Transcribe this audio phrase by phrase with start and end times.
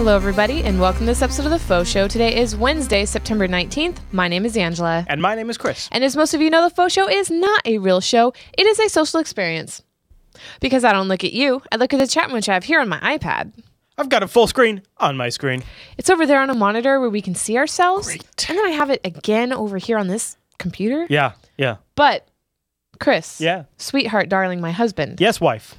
[0.00, 2.08] Hello, everybody, and welcome to this episode of The Faux Show.
[2.08, 3.98] Today is Wednesday, September 19th.
[4.12, 5.04] My name is Angela.
[5.06, 5.90] And my name is Chris.
[5.92, 8.66] And as most of you know, The Faux Show is not a real show, it
[8.66, 9.82] is a social experience.
[10.58, 12.64] Because I don't look at you, I look at the chat room which I have
[12.64, 13.52] here on my iPad.
[13.98, 15.62] I've got a full screen on my screen.
[15.98, 18.06] It's over there on a monitor where we can see ourselves.
[18.06, 18.46] Great.
[18.48, 21.06] And then I have it again over here on this computer.
[21.10, 21.76] Yeah, yeah.
[21.94, 22.26] But,
[23.00, 23.64] Chris, Yeah.
[23.76, 25.74] sweetheart, darling, my husband, Yes, wife.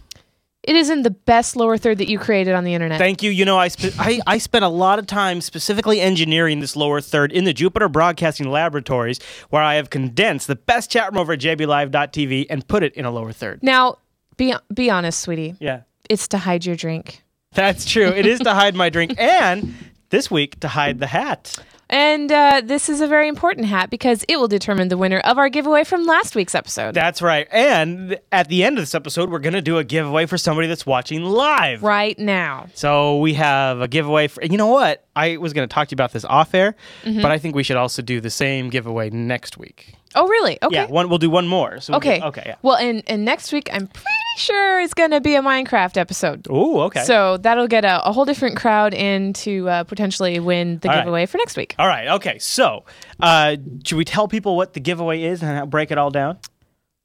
[0.63, 2.99] It is in the best lower third that you created on the internet.
[2.99, 3.31] Thank you.
[3.31, 7.01] You know, I, spe- I I spent a lot of time specifically engineering this lower
[7.01, 9.19] third in the Jupiter Broadcasting Laboratories,
[9.49, 13.05] where I have condensed the best chat room over at jblive.tv and put it in
[13.05, 13.63] a lower third.
[13.63, 13.97] now,
[14.37, 15.55] be, be honest, sweetie.
[15.59, 17.23] Yeah, It's to hide your drink.
[17.53, 18.07] that's true.
[18.07, 19.73] It is to hide my drink, and
[20.09, 21.57] this week to hide the hat.
[21.91, 25.37] And uh, this is a very important hat because it will determine the winner of
[25.37, 26.93] our giveaway from last week's episode.
[26.93, 27.47] That's right.
[27.51, 30.69] And at the end of this episode, we're going to do a giveaway for somebody
[30.69, 31.83] that's watching live.
[31.83, 32.67] right now.
[32.73, 34.41] So we have a giveaway for.
[34.43, 35.05] You know what?
[35.15, 37.21] I was going to talk to you about this off air, Mm-hmm.
[37.21, 39.95] but I think we should also do the same giveaway next week.
[40.15, 40.57] Oh, really?
[40.63, 40.75] Okay.
[40.75, 41.09] Yeah, one.
[41.09, 41.79] We'll do one more.
[41.81, 42.19] So we'll okay.
[42.19, 42.43] get- okay.
[42.45, 42.55] Yeah.
[42.61, 46.47] Well, and, and next week, I'm pretty sure it's going to be a Minecraft episode.
[46.49, 47.03] Oh, Okay.
[47.03, 50.95] So that'll get a, a whole different crowd in to uh, potentially win the All
[50.95, 51.01] right.
[51.03, 51.75] giveaway for next week.
[51.77, 52.07] all right.
[52.07, 52.39] Okay.
[52.39, 52.85] So,
[53.19, 56.37] uh, should we tell people what the giveaway is and break it all down?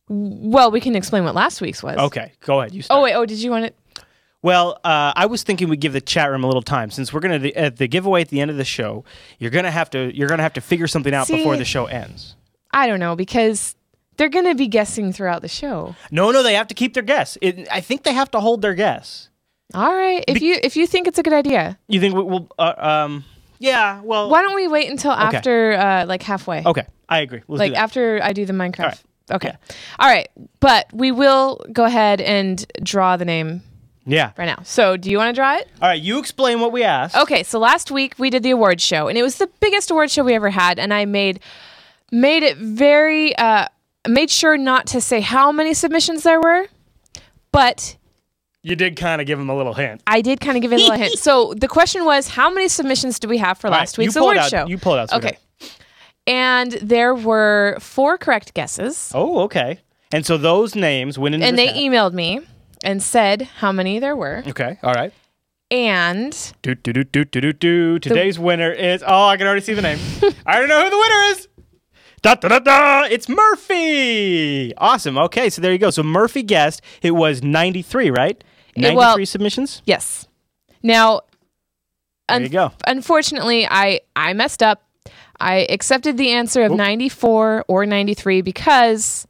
[0.08, 1.96] Well, we can explain what last week's was.
[1.98, 2.32] Okay.
[2.40, 2.72] Go ahead.
[2.74, 2.82] You.
[2.82, 2.98] Start.
[2.98, 3.14] Oh, wait.
[3.14, 3.76] Oh, did you want it?
[4.42, 7.18] Well, uh, I was thinking we'd give the chat room a little time since we're
[7.20, 9.04] gonna at the giveaway at the end of the show.
[9.40, 11.86] You're gonna have to you're gonna have to figure something out See- before the show
[11.86, 12.36] ends.
[12.70, 13.74] I don't know because
[14.16, 15.94] they're going to be guessing throughout the show.
[16.10, 17.36] No, no, they have to keep their guess.
[17.40, 19.28] It, I think they have to hold their guess.
[19.74, 20.24] All right.
[20.28, 22.48] If you if you think it's a good idea, You think we- we'll?
[22.58, 23.24] Uh, um.
[23.58, 24.00] Yeah.
[24.02, 24.28] Well.
[24.30, 26.62] why don't we wait until after uh, like halfway?
[26.64, 26.86] Okay.
[27.08, 27.42] I agree.
[27.48, 27.80] Let's like do that.
[27.82, 28.80] after I do the Minecraft.
[28.80, 29.00] All right.
[29.32, 29.52] Okay.
[29.98, 30.28] All right.
[30.60, 33.62] But we will go ahead and draw the name
[34.04, 34.30] Yeah.
[34.38, 34.62] right now.
[34.62, 35.68] So do you want to draw it?
[35.82, 37.16] All right, you explain what we asked.
[37.16, 37.42] Okay.
[37.42, 40.22] So last week we did the awards show, and it was the biggest award show
[40.22, 41.40] we ever had, and I made
[42.12, 43.66] made it very uh,
[44.08, 46.66] made sure not to say how many submissions there were,
[47.52, 47.96] but
[48.62, 50.02] You did kind of give him a little hint.
[50.06, 51.18] I did kind of give him a little hint.
[51.18, 54.14] So the question was, how many submissions do we have for All right, last week's
[54.14, 54.66] you pull it awards out.
[54.66, 54.68] show?
[54.68, 55.12] You pull it out.
[55.12, 55.38] okay.
[56.26, 59.12] And there were four correct guesses.
[59.14, 59.78] Oh, okay.
[60.12, 61.76] And so those names went into and the they hat.
[61.76, 62.40] emailed me
[62.82, 64.42] and said how many there were.
[64.46, 64.78] Okay.
[64.82, 65.12] All right.
[65.70, 67.98] And Do do do do do do do.
[67.98, 69.02] Today's winner is.
[69.06, 69.98] Oh, I can already see the name.
[70.46, 71.48] I already know who the winner is.
[72.26, 73.02] Da, da, da, da.
[73.08, 74.74] It's Murphy.
[74.78, 75.16] Awesome.
[75.16, 75.90] Okay, so there you go.
[75.90, 78.42] So Murphy guessed it was 93, right?
[78.76, 79.80] 93 well- submissions?
[79.84, 80.26] yes.
[80.82, 81.20] Now,
[82.28, 82.72] There you go.
[82.84, 84.82] unfortunately, I I messed up.
[85.38, 86.78] I accepted the answer of Oop.
[86.78, 89.26] 94 or 93 because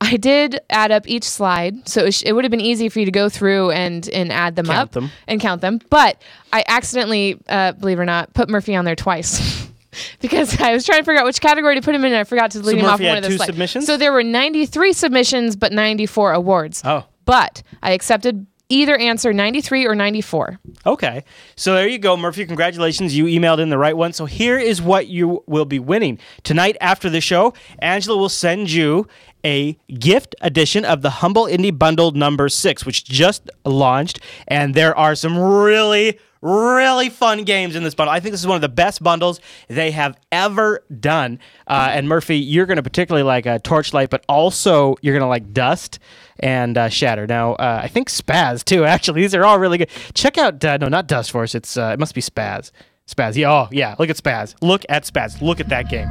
[0.00, 3.00] I did add up each slide, so it, sh- it would have been easy for
[3.00, 5.10] you to go through and and add them Count up them.
[5.26, 5.80] and count them.
[5.90, 9.65] But I accidentally, uh, believe it or not, put Murphy on there twice.
[10.20, 12.24] Because I was trying to figure out which category to put him in, and I
[12.24, 13.48] forgot to delete him off Murphy of one of the two slides.
[13.48, 13.86] submissions?
[13.86, 16.82] So there were 93 submissions, but 94 awards.
[16.84, 17.04] Oh.
[17.24, 20.58] But I accepted either answer 93 or 94.
[20.84, 21.24] Okay.
[21.54, 22.44] So there you go, Murphy.
[22.46, 23.16] Congratulations.
[23.16, 24.12] You emailed in the right one.
[24.12, 26.18] So here is what you will be winning.
[26.42, 29.06] Tonight after the show, Angela will send you
[29.44, 34.18] a gift edition of the Humble Indie Bundle number six, which just launched.
[34.48, 38.12] And there are some really, really fun games in this bundle.
[38.14, 41.38] I think this is one of the best bundles they have ever done.
[41.66, 45.28] Uh, and Murphy, you're going to particularly like uh, Torchlight, but also you're going to
[45.28, 45.98] like Dust
[46.38, 47.26] and uh, Shatter.
[47.26, 48.84] Now, uh, I think Spaz too.
[48.86, 49.90] Actually, these are all really good.
[50.14, 51.54] Check out uh, no, not Dust Force.
[51.54, 52.70] It's uh, it must be Spaz.
[53.06, 53.36] Spaz.
[53.36, 53.52] Yeah.
[53.52, 53.94] Oh, yeah.
[53.98, 54.54] Look at Spaz.
[54.62, 55.40] Look at Spaz.
[55.40, 56.08] Look at that game.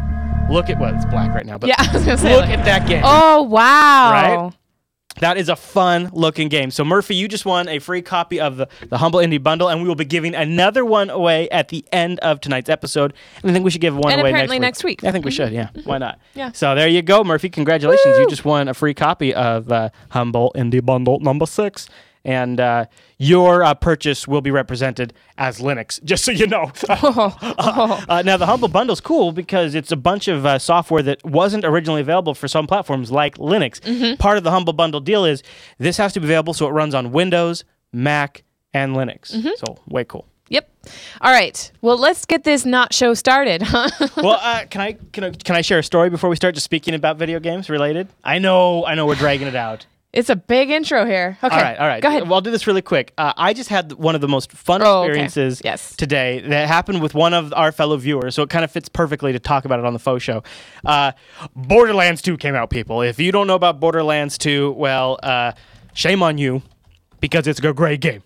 [0.50, 2.36] Look at well, it's black right now, but Yeah, I was gonna say.
[2.36, 3.02] look at that game.
[3.04, 4.12] Oh wow!
[4.12, 4.54] Right?
[5.22, 6.72] That is a fun looking game.
[6.72, 9.82] So Murphy, you just won a free copy of the, the Humble Indie Bundle, and
[9.82, 13.14] we will be giving another one away at the end of tonight's episode.
[13.42, 15.02] And I think we should give one And away apparently next week.
[15.02, 15.10] next week.
[15.10, 15.54] I think we should.
[15.54, 16.20] Yeah, why not?
[16.34, 16.52] Yeah.
[16.52, 17.50] So there you go, Murphy.
[17.50, 21.88] Congratulations, you just won a free copy of uh, Humble Indie Bundle number six.
[22.26, 22.86] And uh,
[23.18, 26.72] your uh, purchase will be represented as Linux, just so you know.
[28.08, 31.66] Uh, now, the Humble Bundle's cool because it's a bunch of uh, software that wasn't
[31.66, 33.80] originally available for some platforms like Linux.
[33.82, 34.16] Mm-hmm.
[34.16, 35.44] Part of the Humble Bundle deal is
[35.78, 39.34] this has to be available so it runs on Windows, Mac, and Linux.
[39.36, 39.50] Mm-hmm.
[39.58, 40.28] So, way cool.
[40.50, 40.70] Yep.
[41.22, 41.72] All right.
[41.82, 43.64] Well, let's get this not show started.
[43.64, 43.90] Huh?
[44.18, 46.66] well, uh, can I can I can I share a story before we start just
[46.66, 48.08] speaking about video games related?
[48.24, 49.88] I know I know we're dragging it out.
[50.16, 51.38] It's a big intro here.
[51.44, 51.56] Okay.
[51.56, 52.02] All right, all right.
[52.02, 52.24] Go ahead.
[52.24, 53.14] Well, I'll do this really quick.
[53.18, 55.10] Uh, I just had one of the most fun Oh, okay.
[55.10, 55.96] experiences Yes.
[55.96, 59.32] today that happened with one of our fellow viewers, so it kind of fits perfectly
[59.34, 60.42] to talk about it on the faux show.
[60.86, 61.12] Uh,
[61.56, 63.02] Borderlands 2 came out, people.
[63.02, 65.52] If you don't know about Borderlands 2, well, uh,
[65.94, 66.62] shame on you
[67.20, 68.24] because it's a great game.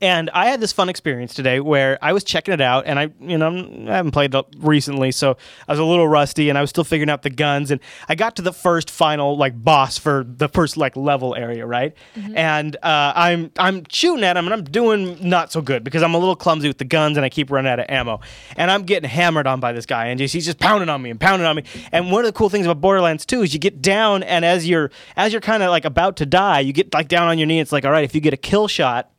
[0.00, 3.10] And I had this fun experience today where I was checking it out, and I,
[3.20, 3.48] you know,
[3.88, 5.36] I haven't played it recently, so
[5.68, 7.70] I was a little rusty, and I was still figuring out the guns.
[7.70, 11.66] And I got to the first final like boss for the first like level area,
[11.66, 11.94] right?
[12.34, 16.14] And uh, I'm I'm shooting at him, and I'm doing not so good because I'm
[16.14, 18.20] a little clumsy with the guns, and I keep running out of ammo.
[18.56, 21.10] And I'm getting hammered on by this guy, and just, he's just pounding on me
[21.10, 21.64] and pounding on me.
[21.92, 24.68] And one of the cool things about Borderlands 2 is you get down, and as
[24.68, 27.46] you're as you're kind of like about to die, you get like down on your
[27.46, 27.60] knee.
[27.60, 29.10] It's like, all right, if you get a kill shot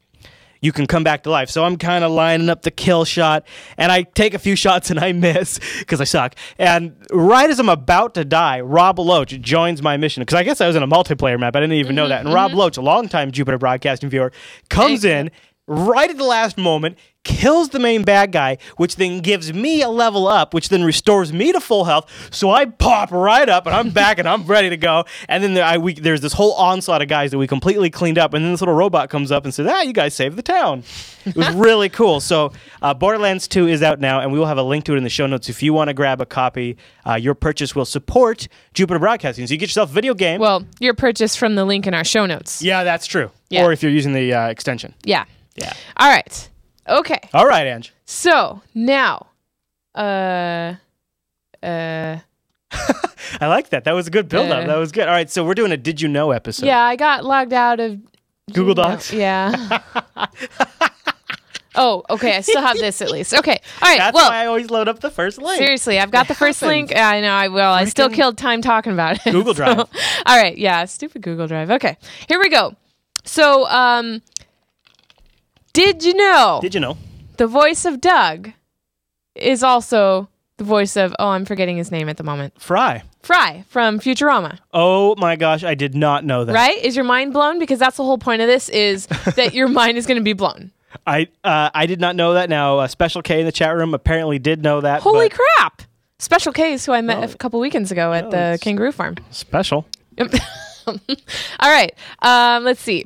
[0.61, 1.49] you can come back to life.
[1.49, 3.45] So I'm kind of lining up the kill shot,
[3.77, 6.35] and I take a few shots and I miss because I suck.
[6.57, 10.61] And right as I'm about to die, Rob Loach joins my mission because I guess
[10.61, 11.55] I was in a multiplayer map.
[11.55, 12.25] I didn't even know mm-hmm, that.
[12.25, 12.59] And Rob mm-hmm.
[12.59, 14.31] Loach, a longtime Jupiter Broadcasting viewer,
[14.69, 15.31] comes in
[15.67, 16.97] right at the last moment.
[17.23, 21.33] Kills the main bad guy, which then gives me a level up, which then restores
[21.33, 22.29] me to full health.
[22.33, 25.03] So I pop right up and I'm back and I'm ready to go.
[25.27, 28.17] And then there, I, we, there's this whole onslaught of guys that we completely cleaned
[28.17, 28.33] up.
[28.33, 30.83] And then this little robot comes up and says, "Ah, you guys saved the town."
[31.25, 32.21] It was really cool.
[32.21, 34.97] So uh, Borderlands 2 is out now, and we will have a link to it
[34.97, 35.49] in the show notes.
[35.49, 39.45] If you want to grab a copy, uh, your purchase will support Jupiter Broadcasting.
[39.47, 40.39] So you get yourself a video game.
[40.39, 42.61] Well, your purchase from the link in our show notes.
[42.61, 43.31] yeah, that's true.
[43.49, 43.65] Yeah.
[43.65, 44.93] Or if you're using the uh, extension.
[45.03, 45.25] Yeah.
[45.57, 45.73] Yeah.
[45.97, 46.49] All right.
[46.87, 47.19] Okay.
[47.33, 47.93] All right, Ange.
[48.05, 49.27] So now,
[49.95, 50.75] uh,
[51.61, 52.17] uh,
[53.41, 53.83] I like that.
[53.83, 54.63] That was a good build up.
[54.63, 54.67] Uh.
[54.67, 55.07] that was good.
[55.07, 56.65] All right, so we're doing a Did You Know episode.
[56.65, 57.99] yeah, I got logged out of
[58.53, 59.11] Google Docs.
[59.11, 59.79] Yeah.
[61.75, 62.37] oh, okay.
[62.37, 63.33] I still have this at least.
[63.33, 63.59] Okay.
[63.81, 63.97] All right.
[63.97, 65.57] That's well, why I always load up the first link.
[65.57, 66.89] seriously, I've got It the first happens.
[66.91, 66.95] link.
[66.99, 67.31] I know.
[67.33, 67.61] I will.
[67.71, 69.31] I still killed time talking about it.
[69.31, 69.77] Google Drive.
[69.77, 69.89] So-
[70.25, 70.57] all right.
[70.57, 70.85] Yeah.
[70.85, 71.69] Stupid Google Drive.
[71.71, 71.97] Okay.
[72.27, 72.75] Here we go.
[73.25, 74.21] So, um,
[75.77, 76.97] did you know Did you know?
[77.37, 78.51] the voice of Doug
[79.35, 80.27] is also
[80.57, 81.13] the voice of?
[81.19, 82.59] Oh, I'm forgetting his name at the moment.
[82.59, 83.03] Fry.
[83.21, 84.57] Fry from Futurama.
[84.73, 86.53] Oh my gosh, I did not know that.
[86.53, 86.77] Right?
[86.83, 87.59] Is your mind blown?
[87.59, 90.33] Because that's the whole point of this is that your mind is going to be
[90.33, 90.71] blown.
[91.05, 92.49] I uh, I did not know that.
[92.49, 95.01] Now, uh, Special K in the chat room apparently did know that.
[95.01, 95.81] Holy but crap!
[96.19, 99.15] Special K is who I met a couple weekends ago at Oh, the kangaroo farm.
[99.29, 99.85] Special.
[100.87, 100.97] All
[101.61, 101.93] right.
[102.21, 103.05] Um, let's see.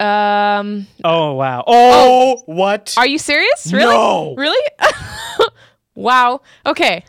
[0.00, 1.64] Um, Oh wow.
[1.66, 2.94] Oh, what?
[2.96, 3.72] are you serious?
[3.72, 3.92] Really?
[3.94, 4.34] No.
[4.36, 4.66] Really?
[5.94, 6.40] wow.
[6.66, 7.04] Okay.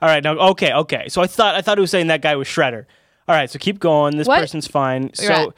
[0.00, 0.22] All right.
[0.22, 0.34] Now.
[0.50, 0.72] Okay.
[0.72, 1.08] Okay.
[1.08, 2.86] So I thought I thought it was saying that guy was Shredder.
[3.26, 3.50] All right.
[3.50, 4.16] So keep going.
[4.16, 4.40] This What?
[4.40, 5.12] person's fine.
[5.14, 5.52] So.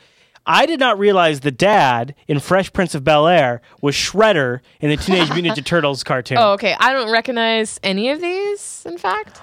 [0.47, 4.89] I did not realize the dad in Fresh Prince of Bel Air was Shredder in
[4.89, 6.39] the Teenage Mutant Ninja Turtles cartoon.
[6.41, 6.75] Oh, okay.
[6.81, 8.85] I don't recognize any of these.
[8.89, 9.39] In fact.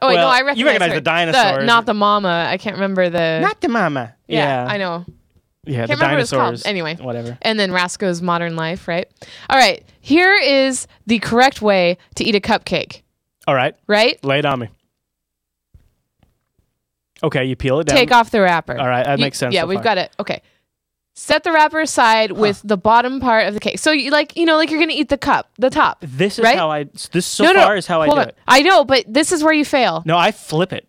[0.00, 0.94] Oh wait, Well, no, I you recognize, recognize her.
[0.94, 1.66] the dinosaurs.
[1.66, 2.46] not the mama.
[2.48, 3.40] I can't remember the.
[3.42, 4.14] Not the mama.
[4.26, 4.72] yeah, Yeah.
[4.72, 5.04] I know.
[5.68, 6.10] Yeah, the Can't what called.
[6.10, 6.66] dinosaurs.
[6.66, 6.96] Anyway.
[6.96, 7.36] Whatever.
[7.42, 9.06] And then Rocko's Modern Life, right?
[9.50, 9.84] All right.
[10.00, 13.02] Here is the correct way to eat a cupcake,
[13.46, 13.74] All right.
[13.86, 14.22] right?
[14.24, 14.68] Lay it on me.
[17.22, 17.96] Okay, you peel it down.
[17.96, 18.78] Take off the wrapper.
[18.78, 19.84] All right, that You- makes sense Yeah, so we've far.
[19.84, 20.12] got it.
[20.20, 20.40] Okay.
[21.14, 23.80] Set the wrapper aside with the bottom part of the cake.
[23.80, 25.98] So you like, you know, like you're gonna eat the cup, the top.
[26.00, 26.56] This is Right?
[26.56, 26.84] how I.
[27.10, 28.28] This so no, no, far is how I do on.
[28.28, 28.36] it.
[28.46, 30.04] I know, but this is where you fail.
[30.06, 30.86] No, I flip it.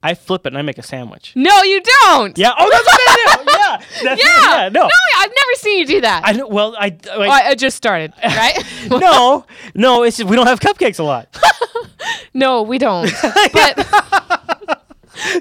[0.00, 1.32] I flip it and I make a sandwich.
[1.34, 2.38] No, you don't.
[2.38, 2.52] Yeah.
[2.56, 3.51] Oh, that's what I do.
[3.80, 3.86] Yeah.
[4.02, 4.62] That's Yeah.
[4.64, 4.68] yeah.
[4.68, 4.82] No.
[4.82, 4.88] No,
[5.18, 6.22] I've never seen you do that.
[6.24, 6.48] I know.
[6.48, 6.96] Well, I.
[7.10, 8.58] Oh, I I, I just started, right?
[8.90, 10.02] no, no.
[10.02, 11.28] It's just, we don't have cupcakes a lot.
[12.34, 13.10] no, we don't.
[13.52, 13.86] But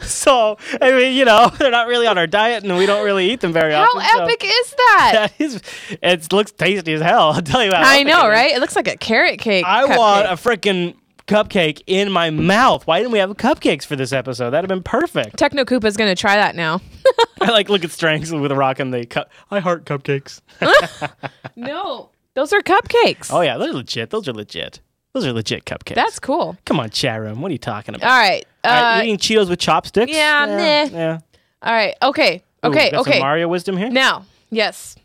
[0.01, 3.31] so I mean, you know, they're not really on our diet, and we don't really
[3.31, 4.01] eat them very how often.
[4.01, 5.11] so- epic is that?
[5.13, 5.61] That is.
[6.01, 7.31] It looks tasty as hell.
[7.31, 7.81] I'll tell you how.
[7.81, 8.51] I know, it right?
[8.55, 9.65] It looks like a carrot cake.
[9.65, 9.97] I cupcake.
[9.97, 10.95] want a freaking
[11.31, 12.85] cupcake in my mouth.
[12.85, 14.49] Why didn't we have cupcakes for this episode?
[14.49, 15.37] That'd have been perfect.
[15.37, 16.81] Techno Koopa's gonna try that now.
[17.41, 19.31] I like look at strengths with a rock and the cup.
[19.49, 20.41] I heart cupcakes.
[21.55, 23.31] no, those are cupcakes.
[23.31, 24.09] Oh yeah, those are legit.
[24.09, 24.81] Those are legit.
[25.13, 25.95] Those are legit cupcakes.
[25.95, 26.57] That's cool.
[26.65, 27.41] come on, chat room.
[27.41, 28.09] What are you talking about?
[28.11, 28.45] All right.
[28.63, 30.11] Uh, All right, eating Cheetos with chopsticks.
[30.11, 30.55] yeah, yeah.
[30.57, 30.89] meh.
[30.91, 31.19] yeah.
[31.63, 31.95] all right.
[32.03, 32.43] Okay.
[32.65, 32.91] Ooh, Okay.
[32.91, 33.19] got some okay.
[33.19, 33.89] Mario wisdom here.
[33.89, 34.95] Now, yes.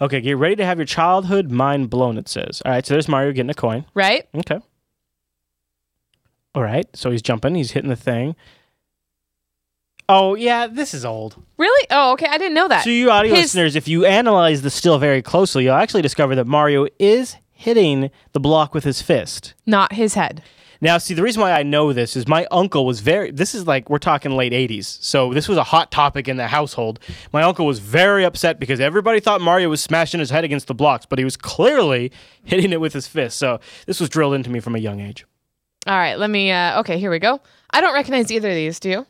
[0.00, 2.18] Okay, get ready to have your childhood mind blown.
[2.18, 2.60] It says.
[2.64, 3.86] All right, so there's Mario getting a coin.
[3.94, 4.28] Right.
[4.34, 4.60] Okay.
[6.56, 7.54] All right, so he's jumping.
[7.54, 8.34] He's hitting the thing.
[10.08, 11.36] Oh yeah, this is old.
[11.58, 11.86] Really?
[11.90, 12.26] Oh, okay.
[12.26, 12.82] I didn't know that.
[12.84, 16.34] So, you audio His- listeners, if you analyze the still very closely, you'll actually discover
[16.34, 19.52] that Mario is hitting the block with his fist.
[19.66, 20.42] Not his head.
[20.80, 23.66] Now, see, the reason why I know this is my uncle was very, this is
[23.66, 25.02] like, we're talking late 80s.
[25.02, 27.00] So, this was a hot topic in the household.
[27.32, 30.74] My uncle was very upset because everybody thought Mario was smashing his head against the
[30.74, 32.12] blocks, but he was clearly
[32.44, 33.38] hitting it with his fist.
[33.38, 35.26] So, this was drilled into me from a young age.
[35.86, 36.18] All right.
[36.18, 36.50] Let me.
[36.50, 36.98] Uh, okay.
[36.98, 37.40] Here we go.
[37.70, 38.80] I don't recognize either of these.
[38.80, 39.06] Do you?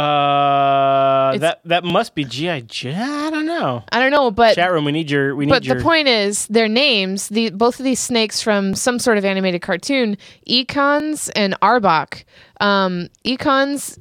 [0.00, 2.90] Uh, It's- that that must be GI Joe.
[2.96, 3.82] I don't know.
[3.90, 5.76] I don't know, but Chat room, we need your we need but your.
[5.76, 7.28] the point is their names.
[7.28, 10.16] The both of these snakes from some sort of animated cartoon,
[10.48, 12.24] Ekans and Arbok.
[12.60, 13.98] Um, Ekans.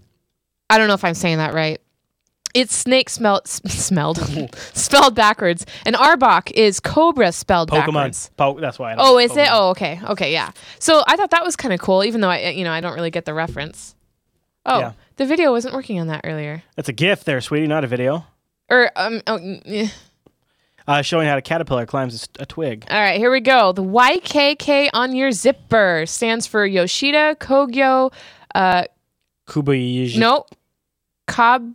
[0.70, 1.82] I don't know if I'm saying that right.
[2.56, 4.18] It's snake smelled smelled
[4.74, 7.94] spelled backwards, and Arbok is cobra spelled Pokemon.
[7.94, 8.32] backwards.
[8.38, 8.94] Po- that's why.
[8.94, 9.48] I Oh, is it?
[9.52, 10.52] Oh, okay, okay, yeah.
[10.80, 12.96] So I thought that was kind of cool, even though I, you know, I don't
[12.96, 13.96] really get the reference.
[14.66, 14.92] Oh, Yeah.
[15.18, 18.26] the video wasn't working on that earlier, That's a GIF there, sweetie, not a video.
[18.70, 19.22] or um.
[19.28, 19.88] Oh, eh.
[20.88, 22.84] Uh, showing how a caterpillar climbs a twig.
[22.90, 23.72] All right, here we go.
[23.74, 28.12] The YKK on your zipper stands for Yoshida Kogyo.
[28.56, 28.86] Uh,
[29.48, 30.18] Kubayiji.
[30.18, 30.46] no,
[31.28, 31.74] Kab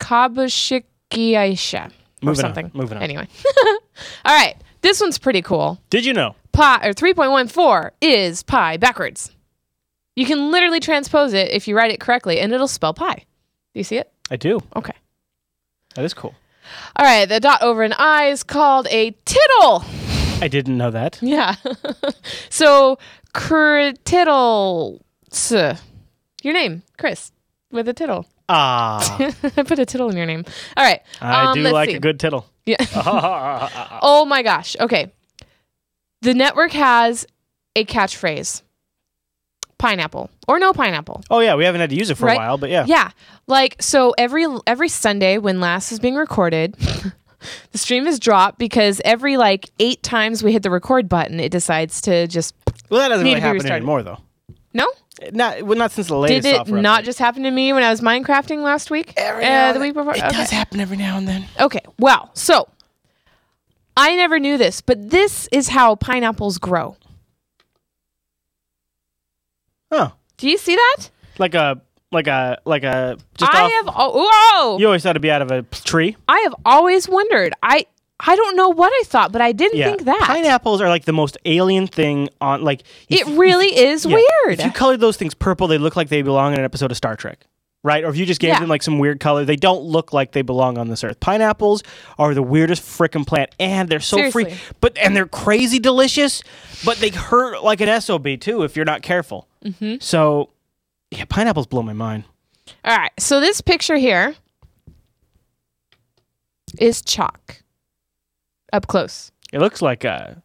[0.00, 1.90] Kabushiki Aisha or
[2.22, 2.70] Moving on, something.
[2.74, 3.02] moving on.
[3.02, 3.28] Anyway,
[4.24, 5.80] all right, this one's pretty cool.
[5.90, 6.34] Did you know?
[6.52, 9.30] pi or 3.14 is pi backwards.
[10.14, 13.14] You can literally transpose it if you write it correctly and it'll spell pi.
[13.14, 13.22] Do
[13.74, 14.10] you see it?
[14.30, 14.60] I do.
[14.74, 14.94] Okay.
[15.94, 16.34] That is cool.
[16.96, 19.84] All right, the dot over an I is called a tittle.
[20.40, 21.18] I didn't know that.
[21.22, 21.54] Yeah.
[22.50, 22.98] so,
[24.04, 25.00] tittle.
[26.42, 27.32] Your name, Chris,
[27.70, 28.26] with a tittle.
[28.48, 29.16] Ah,
[29.56, 30.44] I put a tittle in your name.
[30.76, 31.02] All right.
[31.20, 31.96] I um, do like see.
[31.96, 32.46] a good tittle.
[32.64, 32.76] Yeah.
[34.02, 34.76] oh, my gosh.
[34.78, 35.12] Okay.
[36.22, 37.26] The network has
[37.74, 38.62] a catchphrase
[39.78, 41.22] pineapple or no pineapple.
[41.30, 42.34] Oh, yeah, we haven't had to use it for Right?
[42.34, 42.84] a while, but yeah.
[42.86, 43.10] Yeah.
[43.46, 46.74] Like so every every Sunday when last is being recorded,
[47.72, 51.52] the stream is dropped because every like 8 times we hit the record button, it
[51.52, 52.54] decides to just
[52.90, 54.18] Well, that doesn't really happen anymore, though.
[54.72, 54.90] No?
[55.32, 57.06] Not well, not since the latest Did it not update.
[57.06, 59.14] just happen to me when I was Minecrafting last week?
[59.16, 60.14] Every uh, the week before.
[60.14, 60.28] It okay.
[60.36, 61.46] does happen every now and then.
[61.58, 61.80] Okay.
[61.98, 62.68] Well, so
[63.96, 66.96] I never knew this, but this is how pineapples grow.
[69.90, 71.10] Oh, Do you see that?
[71.38, 71.80] like a
[72.12, 73.72] like a like a just I off.
[73.72, 74.78] have oh, whoa!
[74.78, 76.16] you always thought it'd be out of a tree.
[76.28, 77.52] I have always wondered.
[77.62, 77.86] I
[78.18, 80.20] I don't know what I thought, but I didn't Yeah, think that.
[80.22, 82.62] pineapples are like the most alien thing on.
[82.62, 84.58] Like if- it really is yeah, weird.
[84.58, 86.96] If you colored those things purple, they look like they belong in an episode of
[86.96, 87.44] Star Trek,
[87.84, 88.02] right?
[88.04, 88.60] Or if you just gave Yeah.
[88.60, 91.20] them like some weird color, they don't look like they belong on this earth.
[91.20, 91.82] Pineapples
[92.18, 94.46] are the weirdest frickin' plant, and they're so free,
[94.80, 96.42] but and they're crazy delicious,
[96.86, 99.46] but they hurt like an sob too if you're not careful.
[99.62, 99.96] Mm-hmm.
[100.00, 100.48] So,
[101.10, 102.24] yeah, pineapples blow my mind.
[102.82, 103.12] All right.
[103.18, 104.34] So this picture here
[106.78, 107.62] is chalk.
[108.72, 109.30] Up close.
[109.52, 110.42] It looks like a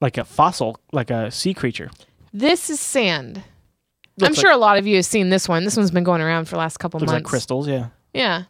[0.00, 1.90] like a fossil, like a sea creature.
[2.32, 3.42] This is sand.
[4.20, 5.64] I'm Looks sure a lot of you have seen this one.
[5.64, 7.12] This one's been going around for the last couple months.
[7.12, 7.66] like crystals.
[7.66, 7.88] Yeah.
[8.12, 8.44] Yeah.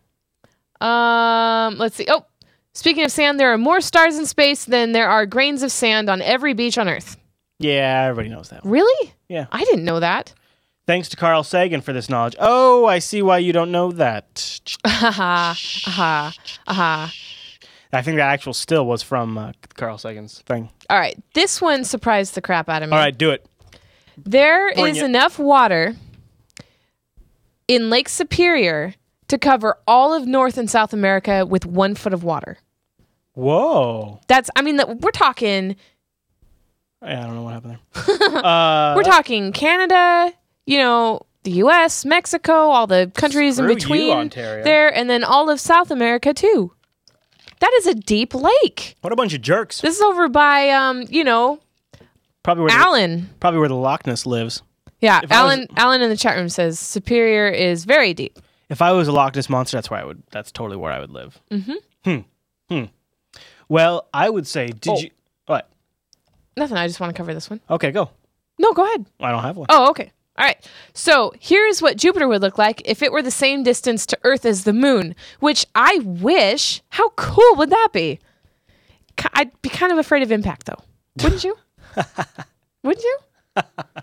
[0.80, 2.06] Um, let's see.
[2.08, 2.26] Oh,
[2.75, 6.11] speaking of sand, there are more stars in space than there are grains of sand
[6.11, 7.16] on every beach on Earth.
[7.58, 8.64] Yeah, everybody knows that.
[8.64, 8.72] one.
[8.72, 9.12] Really?
[9.28, 9.46] Yeah.
[9.52, 10.34] I didn't know that.
[10.84, 12.34] Thanks to Carl Sagan for this knowledge.
[12.40, 14.61] Oh, I see why you don't know that.
[14.84, 15.56] Aha.
[15.87, 16.34] Aha.
[16.66, 17.12] Aha.
[17.92, 20.70] I think that actual still was from uh, Carl Sagan's thing.
[20.88, 21.16] All right.
[21.34, 22.96] This one surprised the crap out of me.
[22.96, 23.44] All right, do it.
[24.16, 25.04] There is Bring it.
[25.04, 25.94] enough water
[27.68, 28.94] in Lake Superior
[29.28, 32.58] to cover all of North and South America with one foot of water.
[33.34, 34.20] Whoa.
[34.28, 35.76] That's, I mean, that- we're talking,
[37.02, 38.44] Yeah, I don't know what happened there.
[38.44, 40.32] uh, we're talking Canada,
[40.66, 44.62] you know, the U.S., Mexico, all the countries Screw in you, between Ontario.
[44.64, 46.72] there, and then all of South America too.
[47.62, 48.97] That is a deep lake.
[49.02, 49.81] what a bunch of jerks.
[49.81, 51.61] This is over by, um, you know,
[52.42, 53.31] Probably where the, Alan.
[53.38, 54.62] probably where the Loch Ness lives.
[55.00, 55.66] Yeah, If I was- Alan.
[55.76, 58.38] Alan in the chat room says Superior is very deep.
[58.69, 60.23] If I was a Loch Ness monster, that's where I would.
[60.33, 61.40] That's totally where I would live.
[61.52, 61.73] Mm-hmm.
[62.04, 62.19] Hmm.
[62.69, 62.85] Hmm.
[63.69, 64.99] Well, I would say, did Oh.
[64.99, 65.11] you?
[65.47, 65.71] What?
[66.57, 66.76] Nothing.
[66.78, 67.61] I just want to cover this one.
[67.71, 68.11] Okay, go.
[68.59, 69.07] No, go ahead.
[69.21, 69.66] I don't have one.
[69.71, 70.11] Oh, okay.
[70.38, 70.66] All right.
[70.94, 74.44] So here's what Jupiter would look like if it were the same distance to Earth
[74.46, 76.80] as the moon, which I wish.
[76.90, 78.18] How cool would that be?
[79.34, 80.82] I'd be kind of afraid of impact, though.
[81.22, 81.56] Wouldn't you?
[82.82, 83.18] Wouldn't you?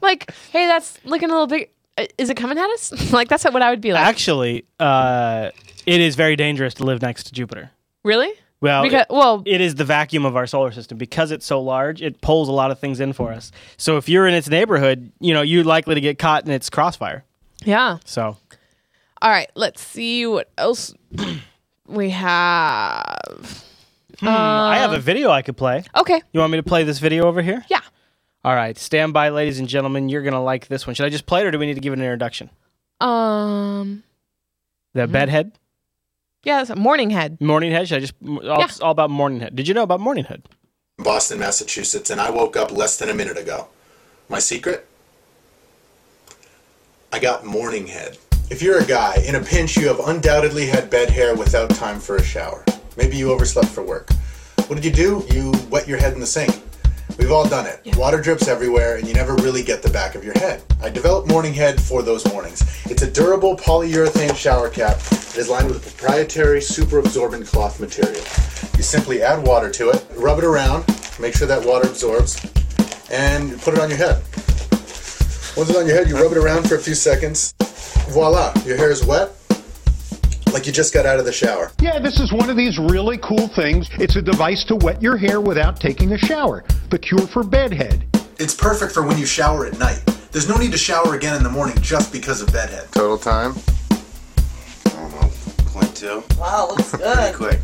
[0.01, 1.69] Like, hey, that's looking a little big.
[1.98, 3.12] uh, Is it coming at us?
[3.12, 4.05] like, that's what I would be like.
[4.05, 5.50] Actually, uh,
[5.88, 7.71] it is very dangerous to live next to Jupiter.
[8.03, 8.31] really?
[8.62, 12.01] Well, Because, well, it is the vacuum of our solar system because it's so large
[12.01, 15.12] it pulls a lot of things in for us so if you're in its neighborhood
[15.22, 17.24] you know you're likely to get caught in its crossfire
[17.63, 17.98] yeah.
[18.06, 18.36] so
[19.22, 19.50] All right.
[19.56, 20.94] Let's see what else
[21.88, 23.63] we have.
[24.20, 26.22] hmm, i have a video i could play Okay.
[26.34, 27.80] you want me to play this video over here Yeah.
[28.44, 31.25] all right stand by ladies and gentlemen you're gonna like this one should i just
[31.25, 32.50] play it or do we need to give it an introduction
[33.00, 34.04] Um.
[34.94, 35.54] the bedhead
[36.43, 37.39] Yeah, that's a morning head.
[37.41, 38.67] morning head should i just all, Yeah.
[38.81, 40.43] all about morning head did you know about morning head
[40.98, 43.69] Boston, Massachusetts, and I woke up less than a minute ago.
[44.27, 44.86] My secret?
[47.13, 48.17] I got morning head.
[48.51, 52.01] If you're a guy, in a pinch, you have undoubtedly had bed hair without time
[52.01, 52.65] for a shower.
[52.98, 54.12] Maybe you overslept for work.
[54.67, 55.25] What did you do?
[55.34, 56.62] You wet your head in the sink.
[57.20, 57.98] We've all done it.
[57.98, 60.64] Water drips everywhere, and you never really get the back of your head.
[60.82, 62.62] I developed Morning Head for those mornings.
[62.86, 67.82] It's a durable polyurethane shower cap that is lined with a proprietary super absorbent cloth
[67.82, 68.24] material.
[68.78, 70.86] You simply add water to it, rub it around,
[71.20, 72.42] make sure that water absorbs,
[73.12, 74.24] and put it on your head.
[75.58, 77.54] Once it's on your head, you rub it around for a few seconds.
[78.08, 79.30] Voila, your hair is wet,
[80.53, 81.72] like you just got out of the shower.
[81.82, 83.89] Yeah, this is one of these really cool things.
[83.94, 86.63] It's a device to wet your hair without taking a shower.
[86.89, 88.06] The cure for bedhead.
[88.39, 90.01] It's perfect for when you shower at night.
[90.32, 92.91] There's no need to shower again in the morning just because of bedhead.
[92.91, 93.53] Total time?
[94.86, 95.29] I don't know,
[95.68, 96.24] point two.
[96.38, 97.36] Wow, looks Pretty good.
[97.36, 97.60] quick.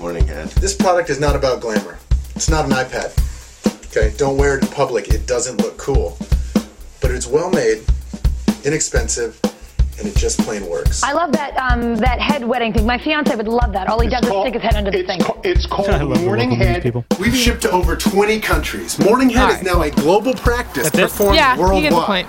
[0.00, 0.48] Morning head.
[0.48, 1.98] This product is not about glamour.
[2.34, 3.18] It's not an iPad.
[3.86, 5.08] Okay, don't wear it in public.
[5.08, 6.16] It doesn't look cool.
[7.00, 7.82] But it's well made,
[8.64, 9.38] inexpensive,
[10.02, 11.02] and it just plain works.
[11.04, 12.84] I love that um, that head wetting thing.
[12.84, 13.88] My fiance would love that.
[13.88, 15.20] All he does is called- stick his head under the it's thing.
[15.20, 16.82] ca- it's called Morning Head.
[16.82, 17.04] people.
[17.20, 18.98] We've shipped to over 20 countries.
[18.98, 21.02] Morning Head All is now a global practice That's it?
[21.02, 21.82] performed Yeah, you worldwide.
[21.82, 22.28] get the point.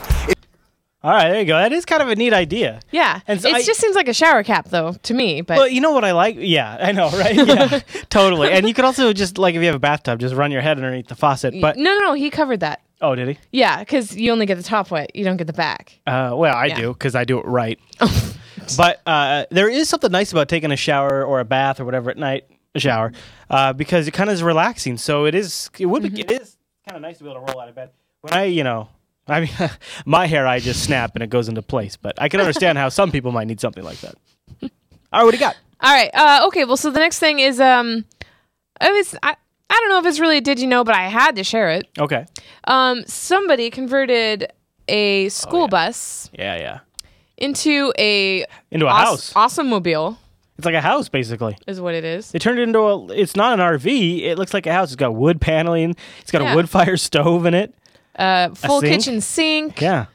[1.03, 1.57] All right, there you go.
[1.57, 2.79] That is kind of a neat idea.
[2.91, 3.19] Yeah.
[3.27, 5.41] And so it I- just seems like a shower cap, though, to me.
[5.41, 6.37] But Well, you know what I like?
[6.39, 7.35] Yeah, I know, right?
[7.45, 8.51] Yeah, totally.
[8.51, 10.77] And you could also just like if you have a bathtub, just run your head
[10.77, 11.55] underneath the faucet.
[11.59, 12.13] But no, no, no.
[12.13, 12.82] He covered that.
[13.01, 13.37] Oh, did he?
[13.51, 15.15] Yeah, because you only get the top wet.
[15.15, 15.99] You don't get the back.
[16.07, 16.75] Uh, well, I Yeah.
[16.81, 17.79] do because I do it right.
[18.77, 22.09] but uh, there is something nice about taking a shower or a bath or whatever
[22.09, 22.45] at night,
[22.75, 23.11] a shower,
[23.49, 24.97] uh, because it kind of is relaxing.
[24.97, 25.69] So it is.
[25.79, 26.03] It would.
[26.03, 26.57] Be, it is
[26.87, 27.91] kind of nice to be able to roll out of bed.
[28.21, 28.89] When I, you know.
[29.27, 29.51] I mean,
[30.05, 31.95] my hair, I just snap and it goes into place.
[31.95, 34.15] But I can understand how some people might need something like that.
[34.61, 34.69] All
[35.13, 35.55] right, what do you got?
[35.79, 36.09] All right.
[36.13, 36.65] Uh, okay.
[36.65, 38.05] Well, so the next thing is um,
[38.81, 39.35] it was I.
[39.73, 41.71] I don't know if it's really a did you know, but I had to share
[41.71, 41.87] it.
[41.97, 42.25] Okay.
[42.65, 44.51] Um, somebody converted
[44.87, 45.67] a school yeah.
[45.67, 46.79] bus Yeah, yeah.
[47.37, 49.33] into a Into a house.
[49.35, 50.17] awesome mobile
[50.57, 51.57] It's like a house, basically.
[51.65, 52.31] is what it is.
[52.31, 53.07] They turned it into a.
[53.13, 54.21] It's not an RV.
[54.21, 54.89] It looks like a house.
[54.89, 55.95] It's got wood paneling.
[56.21, 56.53] It's got Yeah.
[56.53, 57.73] a wood fire stove in it.
[58.15, 58.93] Uh, full sink?
[58.93, 60.05] kitchen sink, Yeah.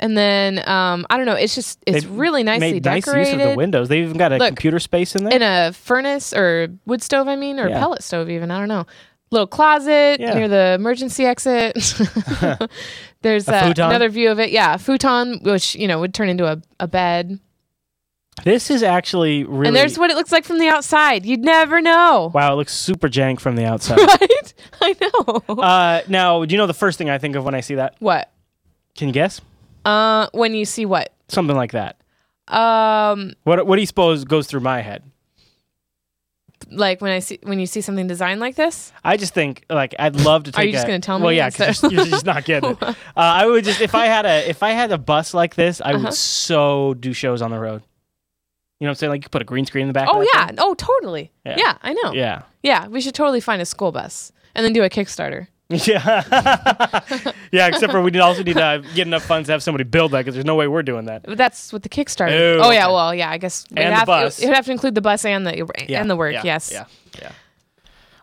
[0.00, 1.34] And then um, I don't know.
[1.34, 3.32] It's just it's They've really nicely made nice decorated.
[3.36, 3.88] use of the windows.
[3.88, 5.34] They even got a Look, computer space in there.
[5.34, 7.78] in a furnace or wood stove, I mean, or Yeah.
[7.78, 8.50] pellet stove, even.
[8.50, 8.86] I don't know.
[9.30, 10.34] Little closet Yeah.
[10.34, 11.74] near the emergency exit.
[13.22, 13.86] There's A uh, futon?
[13.90, 14.50] another view of it.
[14.50, 17.38] Yeah, a futon, which you know would turn into a, a bed.
[18.44, 19.68] this is actually really.
[19.68, 21.24] And there's what it looks like from the outside.
[21.24, 23.98] You'd never know, wow, it looks super jank from the outside.
[23.98, 24.54] right?
[24.82, 25.54] I know.
[25.62, 27.94] uh, now, do you know the first thing I think of when I see that?
[28.00, 28.30] what?
[28.96, 29.40] Can you guess?
[29.84, 31.12] Uh, when you see what?
[31.28, 31.96] Something like that.
[32.48, 35.02] Um, What What do you suppose goes through my head?
[36.70, 38.90] like when I see when you see something designed like this.
[39.04, 40.62] I just think like I'd love to take.
[40.62, 41.92] Are you just a- gonna tell Well, me yeah, 'cause instead?
[41.92, 42.82] you're, you're just not getting it.
[42.82, 45.80] Uh, I would just if I had a if I had a bus like this,
[45.82, 46.04] I Uh-huh.
[46.04, 47.82] would so do shows on the road.
[48.80, 49.10] You know what I'm saying?
[49.10, 50.08] Like you put a green screen in the back.
[50.10, 50.46] Oh yeah.
[50.46, 50.56] thing.
[50.58, 51.32] Oh totally.
[51.44, 51.56] Yeah.
[51.58, 52.12] Yeah, I know.
[52.14, 52.42] Yeah.
[52.62, 55.48] Yeah, we should totally find a school bus and then do a Kickstarter.
[55.70, 56.22] Yeah.
[57.52, 57.66] yeah.
[57.68, 60.18] Except for we need also need to get enough funds to have somebody build that
[60.18, 61.22] because there's no way we're doing that.
[61.24, 62.58] But that's what the Kickstarter.
[62.60, 62.92] Oh, Oh, yeah, okay.
[62.92, 64.38] well, yeah, I guess we'd And the have, bus.
[64.40, 66.00] It would have to include the bus and the Yeah.
[66.00, 66.34] and the work.
[66.34, 66.42] Yeah.
[66.44, 66.70] Yes.
[66.70, 66.84] Yeah.
[67.20, 67.32] Yeah.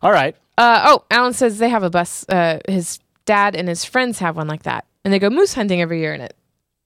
[0.04, 0.36] All right.
[0.58, 2.26] Uh, oh, Alan says they have a bus.
[2.30, 5.82] Uh, his dad and his friends have one like that, and they go moose hunting
[5.82, 6.36] every year in it.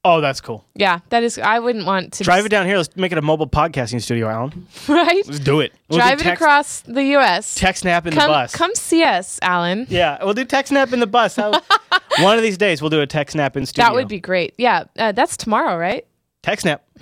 [0.08, 0.64] Oh, that's cool.
[0.76, 1.40] Yeah, that is.
[1.40, 2.78] I wouldn't want to Drive be- it down here.
[2.78, 4.68] Let's make it a mobile podcasting studio, Alan.
[4.88, 5.26] right.
[5.26, 5.74] Let's do it.
[5.90, 7.58] We'll Drive do it text, across the U.S.
[7.58, 8.54] TechSNAP in come, the bus.
[8.54, 9.88] come see us, Alan.
[9.90, 11.36] Yeah, we'll do TechSNAP in the bus.
[11.38, 11.60] How,
[12.20, 13.84] one of these days we'll do a TechSNAP in studio.
[13.90, 14.54] That would be great.
[14.60, 16.06] Yeah, uh, that's tomorrow, right?
[16.44, 16.82] TechSNAP.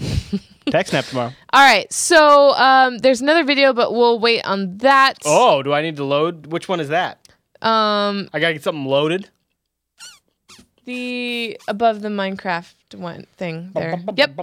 [0.68, 1.34] TechSNAP tomorrow.
[1.52, 1.92] All right.
[1.92, 5.16] So um, there's another video, but we'll wait on that.
[5.26, 6.46] Oh, do I need to load?
[6.46, 7.20] Which one is that?
[7.62, 9.30] Um, I gotta get something loaded.
[10.86, 14.00] the above the Minecraft one thing there.
[14.16, 14.40] Yep.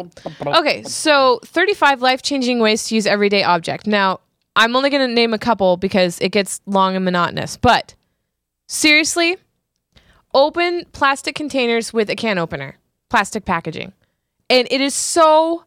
[0.47, 3.87] Okay, so 35 life-changing ways to use everyday object.
[3.87, 4.21] Now,
[4.57, 7.95] I'm only going to name a couple because it gets long and monotonous, but
[8.69, 9.37] seriously,
[10.35, 12.77] open plastic containers with a can opener,
[13.09, 13.93] plastic packaging.
[14.49, 15.65] And it is so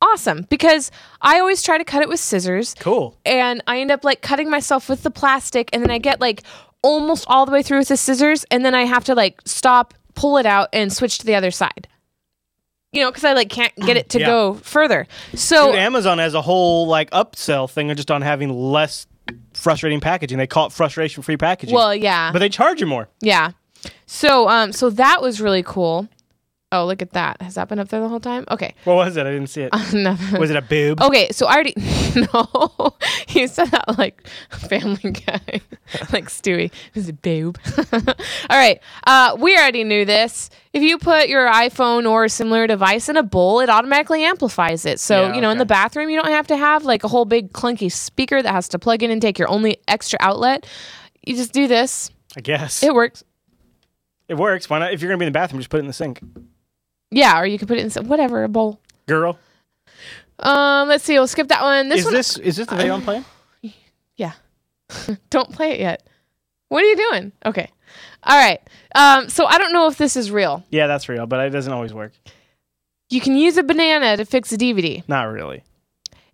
[0.00, 0.90] awesome because
[1.20, 3.16] I always try to cut it with scissors Cool.
[3.24, 6.42] and I end up like cutting myself with the plastic, and then I get like
[6.82, 9.94] almost all the way through with the scissors, and then I have to like stop,
[10.14, 11.86] pull it out, and switch to the other side.
[12.92, 14.26] You know, because I like can't get it to Yeah.
[14.26, 15.06] go further.
[15.34, 19.06] So Dude, Amazon has a whole like upsell thing just on having less
[19.54, 20.36] frustrating packaging.
[20.38, 21.74] They call it frustration-free packaging.
[21.74, 23.08] well, yeah, but they charge you more.
[23.20, 23.52] yeah.
[24.06, 26.06] So um, so that was really cool.
[26.72, 27.40] Oh, look at that!
[27.42, 28.44] Has that been up there the whole time?
[28.50, 29.26] Okay, What was it?
[29.26, 29.72] I didn't see it.
[29.92, 30.40] Nothing.
[30.40, 31.00] was it a boob?
[31.02, 31.74] Okay, so I already
[32.16, 32.96] no.
[33.28, 35.60] you said that like Family Guy,
[36.12, 36.72] like Stewie.
[36.94, 37.58] Is a boob.
[37.92, 40.50] All right, uh, we already knew this.
[40.72, 44.86] If you put your iPhone or a similar device in a bowl, it automatically amplifies
[44.86, 44.98] it.
[44.98, 47.26] So Yeah, you know, in the bathroom, you don't have to have like a whole
[47.26, 50.66] big clunky speaker that has to plug in and take your only extra outlet.
[51.26, 52.10] You just do this.
[52.36, 53.22] I guess It works.
[54.28, 54.70] it works.
[54.70, 54.94] Why not?
[54.94, 56.20] If you're gonna be in the bathroom, just put it in the sink,
[57.12, 58.80] Yeah, or you could put it in some, whatever a bowl.
[59.06, 59.38] girl.
[60.38, 61.14] Um, let's see.
[61.14, 61.88] We'll skip that one.
[61.88, 63.24] This is one, this is this the video I'm playing?
[64.16, 64.32] yeah.
[65.30, 66.02] don't play it yet.
[66.68, 67.32] What are you doing?
[67.44, 67.70] Okay.
[68.24, 68.60] All right.
[68.94, 70.64] Um, so I don't know if this is real.
[70.70, 72.12] Yeah, that's real, but it doesn't always work.
[73.10, 75.06] You can use a banana to fix a DVD.
[75.06, 75.62] Not really.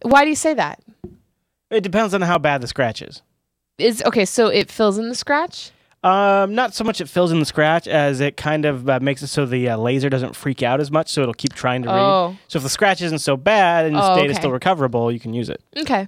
[0.03, 0.81] Why do you say that?
[1.71, 3.21] It depends on how bad the scratch is.
[3.79, 4.25] Is okay.
[4.25, 5.73] So it fills in the scratch.
[6.05, 9.21] Um, not so much it fills in the scratch as it kind of uh, makes
[9.23, 11.91] it so the uh, laser doesn't freak out as much, so it'll keep trying to
[11.91, 12.29] Oh.
[12.29, 12.39] read.
[12.47, 14.41] So if the scratch isn't so bad and the Oh, data is okay.
[14.43, 15.61] still recoverable, you can use it.
[15.77, 16.07] Okay.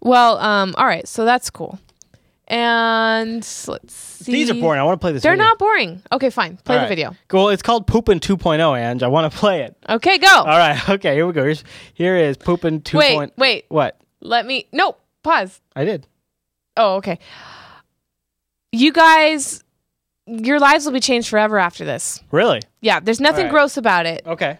[0.00, 1.06] Well, um, all right.
[1.06, 1.78] So that's cool.
[2.48, 3.36] And
[3.68, 4.32] let's see.
[4.32, 4.80] These are boring.
[4.80, 5.22] I want to play this.
[5.22, 5.44] They're video.
[5.44, 6.02] not boring.
[6.10, 6.56] Okay, fine.
[6.56, 6.88] Play All the right.
[6.88, 7.14] video.
[7.28, 7.50] Cool.
[7.50, 9.04] It's called Poopin' 2.0, Ange.
[9.04, 9.76] I want to play it.
[9.88, 10.26] Okay, go.
[10.28, 10.76] All right.
[10.88, 11.14] Okay.
[11.14, 11.44] Here we go.
[11.44, 11.62] Here's,
[11.94, 12.98] here is Poopin' 2.
[12.98, 13.64] Wait, wait.
[13.68, 14.00] What?
[14.20, 14.66] Let me.
[14.72, 15.60] No, pause.
[15.76, 16.08] I did.
[16.76, 17.20] Oh, okay.
[18.72, 19.64] You guys,
[20.26, 22.20] your lives will be changed forever after this.
[22.30, 22.60] Really?
[22.80, 23.50] Yeah, there's nothing right.
[23.52, 24.22] gross about it.
[24.26, 24.58] Okay.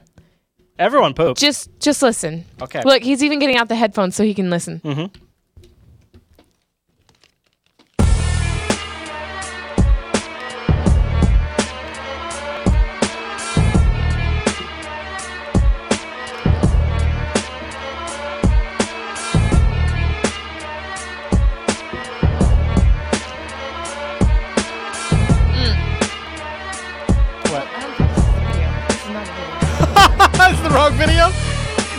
[0.79, 1.41] Everyone poops.
[1.41, 2.45] Just, just listen.
[2.61, 2.83] Okay.
[2.85, 4.81] Look, he's even getting out the headphones so he can listen.
[4.81, 5.15] Mhm.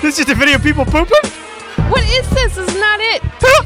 [0.01, 1.29] This is just a video of people pooping.
[1.91, 2.55] What is this?
[2.55, 3.21] This is not it.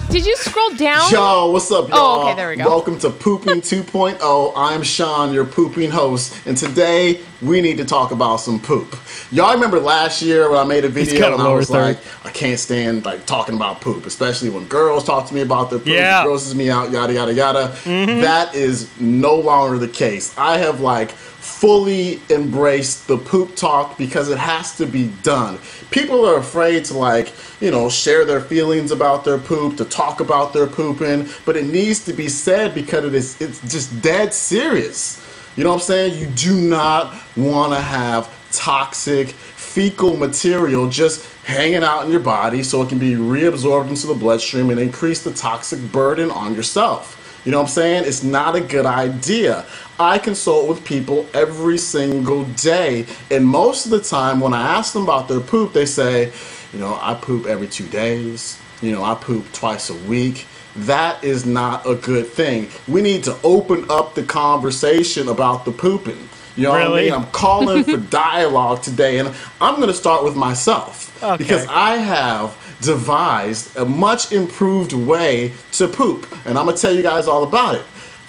[0.10, 1.10] Did you scroll down?
[1.10, 1.98] Yo, what's up, oh, y'all?
[1.98, 2.66] Oh, okay, there we go.
[2.66, 4.54] Welcome to Pooping 2.0.
[4.54, 8.98] I'm Sean, your pooping host, and today we need to talk about some poop.
[9.32, 11.82] Y'all remember last year when I made a video got and I was third.
[11.82, 15.70] like, I can't stand like talking about poop, especially when girls talk to me about
[15.70, 15.88] their poop.
[15.88, 16.22] Yeah.
[16.22, 17.68] It grosses me out, yada yada yada.
[17.84, 18.22] Mm-hmm.
[18.22, 20.38] That is no longer the case.
[20.38, 21.12] I have like
[21.60, 25.58] fully embrace the poop talk because it has to be done.
[25.90, 30.20] People are afraid to like, you know, share their feelings about their poop, to talk
[30.20, 34.34] about their pooping, but it needs to be said because it is it's just dead
[34.34, 35.22] serious.
[35.56, 36.20] You know what I'm saying?
[36.20, 42.64] You do not want to have toxic fecal material just hanging out in your body
[42.64, 47.15] so it can be reabsorbed into the bloodstream and increase the toxic burden on yourself.
[47.46, 48.04] You know what I'm saying?
[48.06, 49.66] It's not a good idea.
[50.00, 54.94] I consult with people every single day, and most of the time when I ask
[54.94, 56.34] them about their poop, they say,
[56.74, 60.48] you know, I poop every two days, you know, I poop twice a week.
[60.76, 62.68] That is not a good thing.
[62.88, 66.28] We need to open up the conversation about the pooping.
[66.58, 67.14] You know what I mean?
[67.14, 71.38] I'm calling for dialogue today, and I'm going to start with myself Okay.
[71.38, 77.02] because I have devised a much improved way to poop, and I'm gonna tell you
[77.02, 77.84] guys all about it.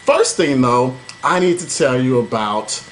[0.04, 2.82] First thing though, I need to tell you about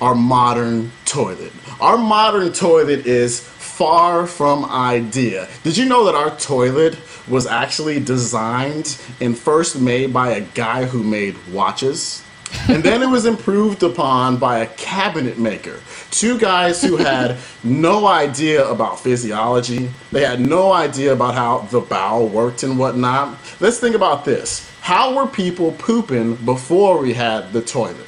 [0.00, 1.52] our modern toilet.
[1.80, 5.48] Our modern toilet is far from idea.
[5.62, 6.98] Did you know that our toilet
[7.28, 12.22] was actually designed and first made by a guy who made watches?
[12.68, 15.80] And then it was improved upon by a cabinet maker.
[16.10, 19.90] Two guys who had no idea about physiology.
[20.12, 23.36] They had no idea about how the bowel worked and whatnot.
[23.60, 24.70] Let's think about this.
[24.80, 28.06] How were people pooping before we had the toilet?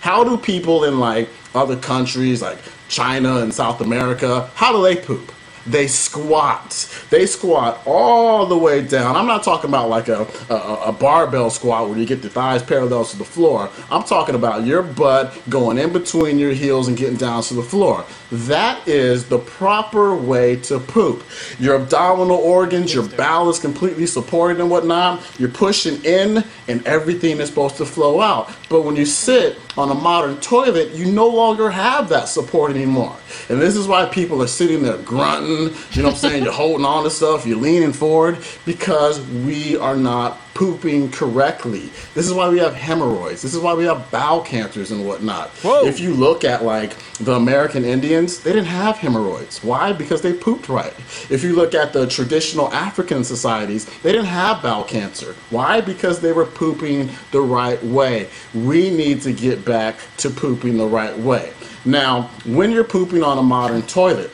[0.00, 4.96] How do people in like other countries like China and South America, how do they
[4.96, 5.32] poop?
[5.66, 7.06] They squat.
[7.10, 9.16] They squat all the way down.
[9.16, 12.62] I'm not talking about like a, a, a barbell squat where you get the thighs
[12.62, 13.70] parallel to the floor.
[13.90, 17.62] I'm talking about your butt going in between your heels and getting down to the
[17.62, 18.04] floor.
[18.30, 21.22] That is the proper way to poop.
[21.58, 25.22] Your abdominal organs, your bowel is completely supported and whatnot.
[25.38, 28.50] You're pushing in and everything is supposed to flow out.
[28.68, 33.16] But when you sit on a modern toilet, you no longer have that support anymore.
[33.48, 36.44] And this is why people are sitting there grunting, you know what I'm saying?
[36.44, 41.90] You're holding on to stuff, you're leaning forward because we are not pooping correctly.
[42.14, 43.42] This is why we have hemorrhoids.
[43.42, 45.50] This is why we have bowel cancers and whatnot.
[45.50, 45.84] Whoa.
[45.84, 49.62] If you look at like the American Indians, they didn't have hemorrhoids.
[49.62, 49.92] Why?
[49.92, 50.94] Because they pooped right.
[51.28, 55.34] If you look at the traditional African societies, they didn't have bowel cancer.
[55.50, 55.80] Why?
[55.80, 58.28] Because they were pooping the right way.
[58.54, 61.52] We need to get back to pooping the right way.
[61.84, 64.30] Now, when you're pooping on a modern toilet,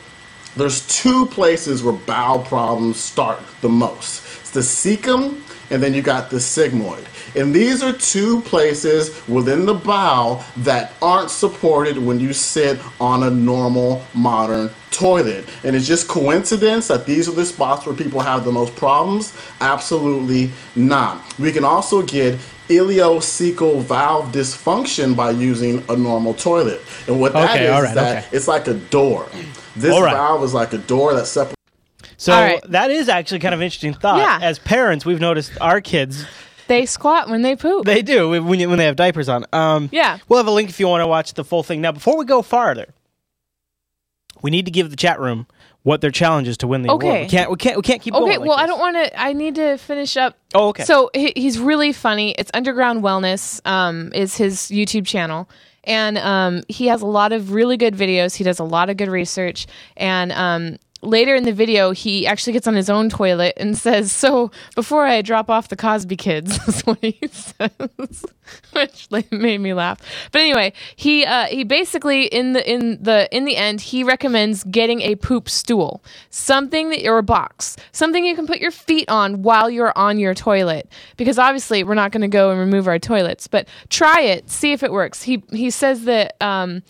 [0.55, 4.25] there's two places where bowel problems start the most.
[4.41, 7.05] It's the cecum and then you got the sigmoid.
[7.35, 13.23] And these are two places within the bowel that aren't supported when you sit on
[13.23, 15.47] a normal modern toilet.
[15.63, 19.35] And it's just coincidence that these are the spots where people have the most problems?
[19.61, 21.23] Absolutely not.
[21.39, 26.81] We can also get ileocecal valve dysfunction by using a normal toilet.
[27.07, 28.35] And what that Okay, is, right, that okay.
[28.35, 29.27] it's like a door.
[29.75, 30.13] This right.
[30.13, 31.55] valve is like a door that separates
[32.21, 32.61] So right.
[32.69, 34.17] that is actually kind of interesting thought.
[34.19, 34.37] Yeah.
[34.47, 36.23] As parents, we've noticed our kids
[36.67, 37.83] They squat when they poop.
[37.83, 39.43] they do when you, when they have diapers on.
[39.51, 40.19] Um, Yeah.
[40.29, 41.81] we'll have a link if you want to watch the full thing.
[41.81, 42.93] Now, before we go farther,
[44.43, 45.47] we need to give the chat room
[45.81, 47.05] what their challenge is to win the award.
[47.05, 47.21] Okay.
[47.23, 48.25] We can't we can't we can't keep going.
[48.25, 49.19] Okay, like well, I don't want to.
[49.19, 50.37] I need to finish up.
[50.53, 50.83] Oh, okay.
[50.83, 52.35] So he, he's really funny.
[52.37, 53.65] It's Underground Wellness.
[53.65, 55.49] Um, is his YouTube channel,
[55.85, 58.35] and um, he has a lot of really good videos.
[58.35, 59.65] He does a lot of good research,
[59.97, 64.11] and um, later in the video, he actually gets on his own toilet and says,
[64.11, 68.25] "So before I drop off the Cosby kids," is what he says,
[68.73, 69.99] which made me laugh.
[70.31, 74.63] But anyway, he uh, he basically in the in the in the end, he recommends
[74.65, 79.09] getting a poop stool, something that or a box, something you can put your feet
[79.09, 82.87] on while you're on your toilet, because obviously we're not going to go and remove
[82.87, 85.23] our toilets, but try it, see if it works.
[85.23, 86.41] He he says that.
[86.41, 86.83] Um,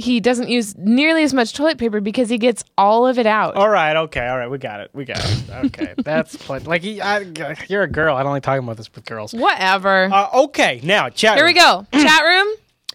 [0.00, 3.54] he doesn't use nearly as much toilet paper because he gets all of it out.
[3.56, 5.50] All right, okay, all right, we got it, we got it.
[5.66, 6.66] Okay, that's plenty.
[6.66, 7.20] Like he- I,
[7.68, 8.16] you're a girl.
[8.16, 9.32] I don't like talking about this with girls.
[9.32, 10.10] Whatever.
[10.12, 11.36] Uh, okay, now chat.
[11.36, 11.86] Here we go.
[11.92, 12.48] Chat room.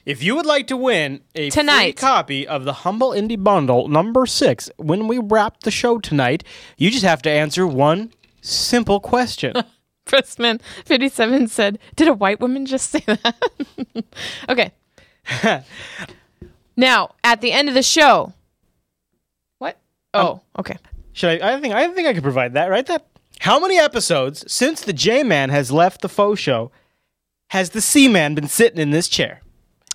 [0.06, 1.98] If you would like to win a free Tonight.
[1.98, 6.44] copy of the Humble Indie Bundle number six, when we wrap the show tonight,
[6.78, 9.54] you just have to answer one simple question.
[10.06, 13.36] Pressman 57 said, Did a white woman just say that?
[14.50, 14.72] okay.
[16.76, 18.34] Now, at the end of the show.
[19.60, 19.78] What?
[20.14, 20.78] Oh, okay.
[21.14, 21.56] Should I?
[21.56, 22.70] I think I think I could provide that.
[22.70, 22.86] Right?
[22.86, 23.06] That.
[23.40, 26.72] How many episodes since the J Man has left the faux show
[27.50, 29.42] has the C Man been sitting in this chair?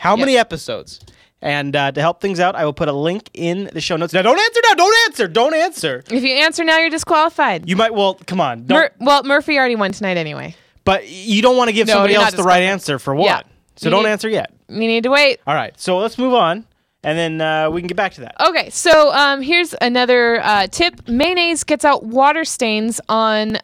[0.01, 1.01] How many episodes?
[1.43, 4.13] And uh, to help things out, I will put a link in the show notes.
[4.13, 4.75] Now, don't answer now.
[4.75, 5.27] Don't answer.
[5.27, 6.03] Don't answer.
[6.11, 7.67] If you answer now, you're disqualified.
[7.67, 7.95] You might.
[7.95, 8.67] Well, come on.
[8.67, 10.55] Don't, Mur- well, Murphy already won tonight anyway.
[10.85, 12.73] but you don't want to give No, somebody you're else not the right disqualified.
[12.73, 13.25] answer for what?
[13.25, 13.43] Yeah.
[13.77, 14.53] So You don't need- answer yet.
[14.69, 15.41] You need to wait.
[15.47, 15.79] All right.
[15.81, 16.67] So let's move on,
[17.03, 18.37] and then uh, we can get back to that.
[18.49, 23.59] Okay, so um, here's another uh, tip mayonnaise gets out water stains on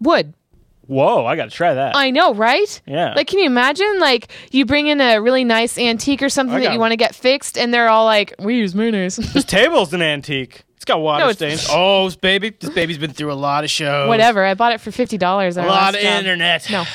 [0.00, 0.34] wood.
[0.88, 1.24] Whoa!
[1.24, 1.94] I got to try that.
[1.96, 2.80] I know, right?
[2.86, 3.14] Yeah.
[3.14, 3.98] Like, can you imagine?
[4.00, 6.92] Like, you bring in a really nice antique or something I that got- you want
[6.92, 10.64] to get fixed, and they're all like, "We use mayonnaise." this table's an antique.
[10.76, 11.70] It's got water No, it's- stains.
[11.74, 12.50] Oh, this baby.
[12.50, 14.08] This baby's been through a lot of shows.
[14.08, 14.44] Whatever.
[14.44, 15.56] I bought it for fifty dollars.
[15.56, 16.68] A lot of internet.
[16.70, 16.84] No.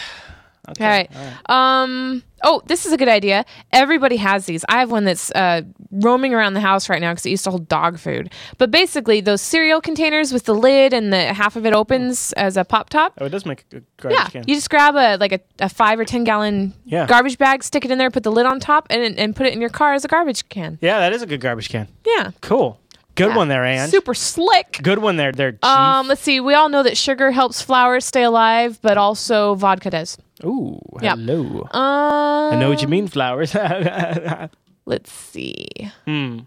[0.69, 1.07] Okay.
[1.15, 1.83] All right.
[1.83, 2.23] Um.
[2.43, 3.45] Oh, this is a good idea.
[3.71, 4.63] Everybody has these.
[4.69, 7.49] I have one that's uh, roaming around the house right now because it used to
[7.51, 8.31] hold dog food.
[8.57, 12.57] But basically, those cereal containers with the lid and the half of it opens as
[12.57, 13.13] a pop top.
[13.19, 14.43] Oh, it does make a good garbage Yeah, can.
[14.47, 17.07] you just grab a like a, a five or ten gallon Yeah.
[17.07, 19.53] garbage bag, stick it in there, put the lid on top, and and put it
[19.53, 20.77] in your car as a garbage can.
[20.81, 21.87] yeah, that is a good garbage can.
[22.05, 22.79] Yeah, Cool.
[23.15, 23.89] Good one there, Anne.
[23.89, 24.79] super slick.
[24.83, 25.53] Good one there, there.
[25.53, 25.63] Chief.
[25.63, 26.39] Um, let's see.
[26.39, 30.19] We all know that sugar helps flowers stay alive, but also vodka does.
[30.45, 31.17] Ooh, Yep.
[31.17, 31.61] hello.
[31.71, 33.55] Um, I know what you mean, flowers.
[34.85, 35.67] Let's see.
[36.05, 36.39] hmm.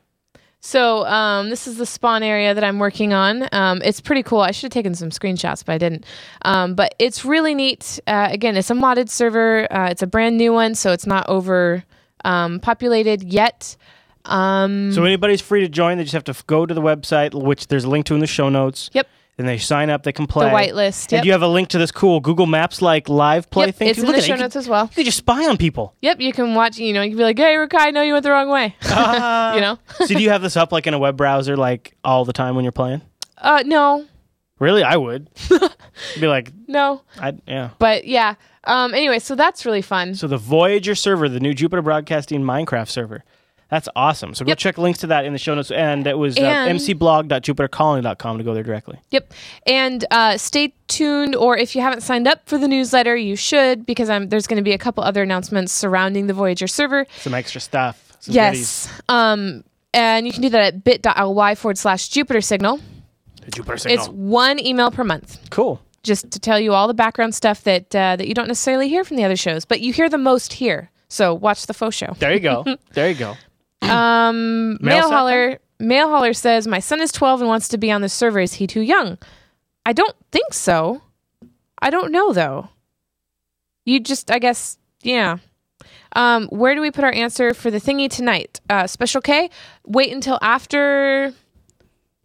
[0.60, 3.47] So um, this is the spawn area that I'm working on.
[3.51, 4.41] Um, it's pretty cool.
[4.41, 6.06] I should have taken some screenshots, but I didn't.
[6.43, 7.99] Um, but it's really neat.
[8.08, 9.71] Uh, again, it's a modded server.
[9.71, 11.84] Uh, it's a brand new one, so it's not over
[12.25, 13.77] um, populated yet.
[14.25, 15.97] Um, So anybody's free to join.
[15.99, 18.27] They just have to go to the website, which there's a link to in the
[18.27, 18.89] show notes.
[18.93, 19.08] Yep.
[19.38, 20.02] Then they sign up.
[20.04, 20.50] They can play.
[20.50, 23.67] The whitelist, And you have a link to this cool Google Maps like live play
[23.67, 23.88] Yep, thing.
[23.89, 24.28] it's in look the at it.
[24.28, 24.86] show notes can- as well.
[24.86, 25.93] You can just spy on people.
[26.02, 26.80] Yep, you can watch.
[26.80, 29.62] You know, you can be like, "Hey, I know you went the wrong way." you
[29.62, 29.78] know?
[29.95, 32.56] so do you have this up like in a web browser like all the time
[32.56, 33.02] when you're playing?
[33.38, 34.06] Uh, no,
[34.60, 35.30] Really, I would.
[36.19, 37.69] Be like, no, I yeah.
[37.78, 38.34] but yeah.
[38.63, 40.15] Um, anyway, so that's really fun.
[40.15, 43.23] So the Voyager server, the new Jupiter Broadcasting Minecraft server.
[43.69, 44.34] That's awesome.
[44.34, 44.58] So go Yep.
[44.60, 45.71] check links to that in the show notes.
[45.71, 48.99] And it was uh, And- mcblog.jupitercolony.com to go there directly.
[49.12, 49.34] Yep.
[49.65, 53.86] And uh, stay tuned, or if you haven't signed up for the newsletter, you should,
[53.86, 57.06] because I'm, there's going to be a couple other announcements surrounding the Voyager server.
[57.17, 58.15] Some extra stuff.
[58.21, 58.36] Some.
[58.36, 58.89] Yes.
[59.10, 62.80] Um, and you can do that at bit.ly forward slash Jupiter Signal.
[63.45, 63.99] The Jupiter signal.
[64.06, 65.82] It's one email per month, cool.
[66.03, 69.03] just to tell you all the background stuff that uh, that you don't necessarily hear
[69.06, 70.91] from the other shows, but you hear the most here.
[71.08, 72.13] So watch the faux show.
[72.19, 72.65] There you go.
[72.93, 73.36] there you go.
[73.81, 75.59] Um, Mail Mail Holler.
[75.79, 78.39] Mail Holler says, My son is 12 and wants to be on the server.
[78.39, 79.17] Is he too young?
[79.85, 81.01] I don't think so.
[81.81, 82.69] I don't know, though.
[83.85, 85.37] You just, I guess, yeah.
[86.13, 88.59] Um, where do we put our answer for the thingy tonight?
[88.69, 89.49] Uh, Special K?
[89.85, 91.33] Wait until after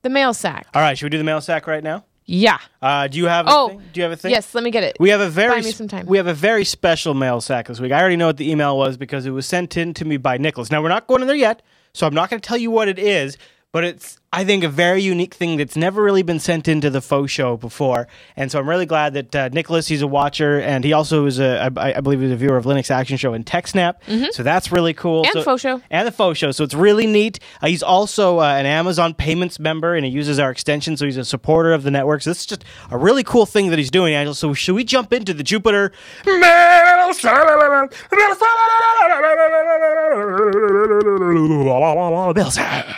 [0.02, 0.66] the mail sack.
[0.74, 2.04] All right, should we do the mail sack right now?
[2.24, 2.58] Yeah.
[2.80, 3.82] Uh, do you have a Oh, thing?
[3.92, 4.30] Do you have a thing?
[4.30, 4.96] Yes, let me get it.
[5.00, 6.06] We have a very Buy me some time.
[6.06, 7.92] we have a very special mail sack this week.
[7.92, 10.38] I already know what the email was because it was sent in to me by
[10.38, 10.70] Nicholas.
[10.70, 12.88] Now we're not going in there yet, so I'm not going to tell you what
[12.88, 13.36] it is,
[13.72, 17.02] but it's I think a very unique thing that's never really been sent into the
[17.02, 18.08] faux show before.
[18.34, 21.38] And so I'm really glad that uh, Nicholas he's a watcher and he also is
[21.38, 24.32] a I, I believe he's a viewer of Linux Action Show and TechSNAP.
[24.32, 25.24] So that's really cool.
[25.24, 25.36] Mm-hmm.
[25.36, 25.82] And so, Faux Show.
[25.90, 26.50] and the faux show.
[26.50, 27.40] So it's really neat.
[27.60, 31.16] Uh, he's also uh, an Amazon Payments member, and he uses our extension, so he's
[31.18, 32.22] a supporter of the network.
[32.22, 34.34] So this is just a really cool thing that he's doing, Angel.
[34.34, 35.92] So should we jump into the Jupiter?
[42.34, 42.96] Mail sack?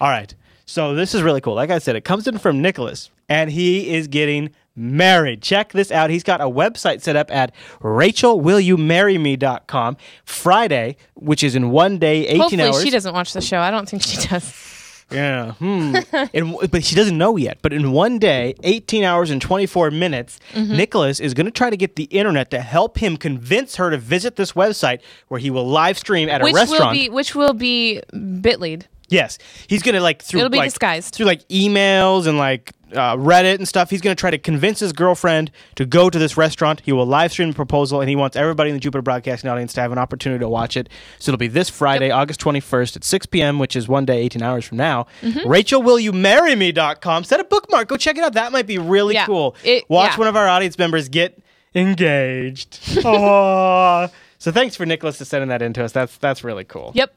[0.00, 0.34] All right.
[0.66, 1.54] So this is really cool.
[1.54, 5.40] Like I said, it comes in from Nicholas, and he is getting married.
[5.42, 6.10] Check this out.
[6.10, 12.40] He's got a website set up at rachelwillyoumarryme.com Friday, which is in one day, 18
[12.40, 12.82] Hopefully hours.
[12.82, 13.58] she doesn't watch the show.
[13.60, 14.74] I don't think she does.
[15.10, 15.52] Yeah.
[15.52, 15.96] Hmm.
[16.34, 17.60] in, but she doesn't know yet.
[17.62, 20.76] But in one day, 18 hours and 24 minutes, Mm-hmm.
[20.76, 23.96] Nicholas is going to try to get the internet to help him convince her to
[23.96, 26.84] visit this website where he will live stream at Which a restaurant.
[26.88, 28.82] will be which will be Bitlead.
[29.08, 31.14] Yes, he's gonna like through It'll be like, disguised.
[31.14, 33.88] through like emails and like uh, Reddit and stuff.
[33.90, 36.80] He's gonna try to convince his girlfriend to go to this restaurant.
[36.84, 39.72] He will live stream the proposal, and he wants everybody in the Jupiter Broadcasting audience
[39.74, 40.88] to have an opportunity to watch it.
[41.18, 44.18] So it'll be this Friday, August twenty first at six p.m., which is one day,
[44.20, 45.06] eighteen hours from now.
[45.22, 45.48] Mm-hmm.
[45.48, 47.24] RachelWillYouMarryMe.com.
[47.24, 47.88] Set a bookmark.
[47.88, 48.34] Go check it out.
[48.34, 49.26] That might be really Yeah.
[49.26, 49.56] cool.
[49.64, 50.18] It- Watch yeah.
[50.18, 51.42] one of our audience members get
[51.74, 52.72] engaged.
[52.82, 54.10] Aww.
[54.38, 55.92] So thanks for Nicholas to sending that in to us.
[55.92, 56.92] That's that's really cool.
[56.94, 57.14] Yep.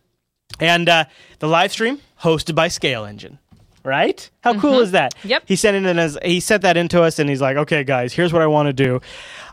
[0.59, 1.05] And uh,
[1.39, 3.37] the live stream hosted by ScaleEngine.
[3.83, 4.29] Right?
[4.41, 5.15] How cool is that?
[5.15, 5.27] Mm-hmm.
[5.29, 5.43] Yep.
[5.47, 8.13] He sent it in as he sent that into us and he's like, okay guys,
[8.13, 9.01] here's what I want to do.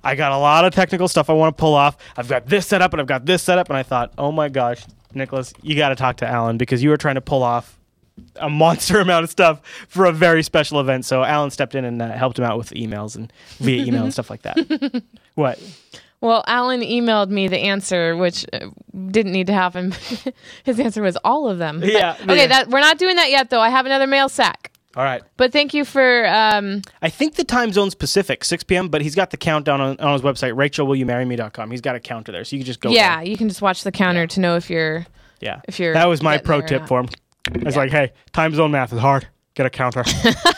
[0.04, 1.96] I got a lot of technical stuff I want to pull off.
[2.14, 4.30] I've got this set up and I've got this set up, and I thought, oh
[4.30, 4.84] my gosh,
[5.14, 7.78] Nicholas, you gotta talk to Alan because you were trying to pull off
[8.36, 11.06] a monster amount of stuff for a very special event.
[11.06, 14.12] So Alan stepped in and uh, helped him out with emails and via email and
[14.18, 15.02] stuff like that.
[15.36, 15.58] what?
[16.20, 18.68] Well, Alan emailed me the answer, which uh,
[19.10, 19.92] didn't need to happen.
[20.64, 21.80] His answer was all of them.
[21.80, 22.46] But- Yeah, okay, yeah.
[22.48, 23.60] that we're not doing that yet, though.
[23.60, 24.72] I have another mail sack.
[24.96, 25.22] All right.
[25.36, 26.26] But thank you for.
[26.26, 30.00] Um, I think the time zone's Pacific, 6 p.m., but he's got the countdown on,
[30.00, 31.70] on his website, rachelwillyoumarryme.com.
[31.70, 32.90] He's got a counter there, so you can just go.
[32.90, 35.06] yeah, you can just watch the counter to know if you're.
[35.40, 35.60] Yeah.
[35.68, 37.08] if you're that was my pro tip for him.
[37.54, 39.28] I was like, hey, time zone math is hard.
[39.54, 40.02] Get a counter.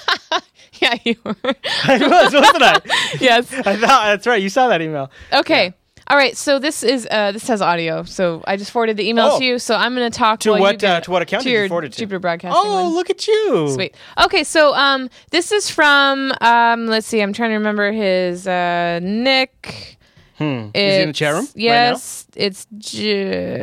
[0.83, 1.37] Yeah, you were.
[1.85, 2.81] I was, wasn't I?
[3.21, 3.53] yes.
[3.53, 4.41] I thought that's right.
[4.43, 5.11] You saw that email.
[5.33, 5.75] Okay.
[6.07, 6.35] All right.
[6.37, 8.03] So this is uh, this has audio.
[8.05, 9.39] So I just forwarded the email Oh.
[9.39, 9.59] to you.
[9.59, 11.69] So I'm going to talk To what, uh, to what account to did you your
[11.69, 11.99] forward it to?
[11.99, 12.61] Jupiter Broadcasting.
[12.65, 12.95] Oh, one.
[12.95, 13.71] look at you.
[13.75, 13.95] Sweet.
[14.25, 19.01] Okay, so um, this is from um, let's see, I'm trying to remember his uh,
[19.03, 19.99] Nick.
[20.39, 20.71] Hmm.
[20.75, 21.45] Is he in the chat room?
[21.45, 21.63] right now?
[21.63, 23.63] Yes, it's ju-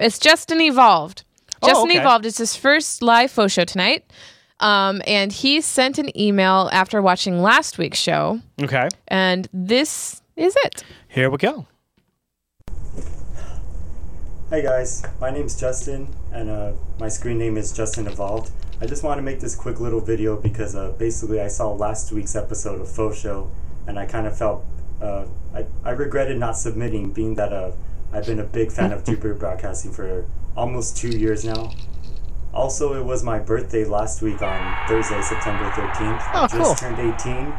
[0.00, 1.22] it's Justin Evolved.
[1.62, 2.00] Oh, Justin okay.
[2.00, 2.26] Evolved.
[2.26, 4.04] It's his first live faux show tonight,
[4.60, 8.88] um, and he sent an email after watching last week's show, Okay.
[9.08, 10.84] and this is it.
[11.08, 11.66] Here we go.
[14.50, 18.50] Hey guys, my name's Justin, and uh, my screen name is Justin Evolved.
[18.80, 22.12] I just want to make this quick little video because uh, basically I saw last
[22.12, 23.50] week's episode of Faux Show,
[23.86, 24.64] and I kind of felt
[25.02, 27.72] uh, I, I regretted not submitting, being that uh,
[28.12, 30.24] I've been a big fan of Jupiter Broadcasting for
[30.56, 31.72] almost two years now.
[32.58, 36.20] Also, it was my birthday last week on Thursday, September 13th.
[36.20, 36.74] I Oh, just cool.
[36.74, 37.54] turned 18,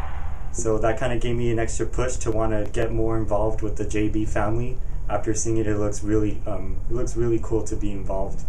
[0.52, 3.62] so that kind of gave me an extra push to want to get more involved
[3.62, 4.78] with the JB family.
[5.10, 8.44] After seeing it, it looks really, um, it looks really cool to be involved.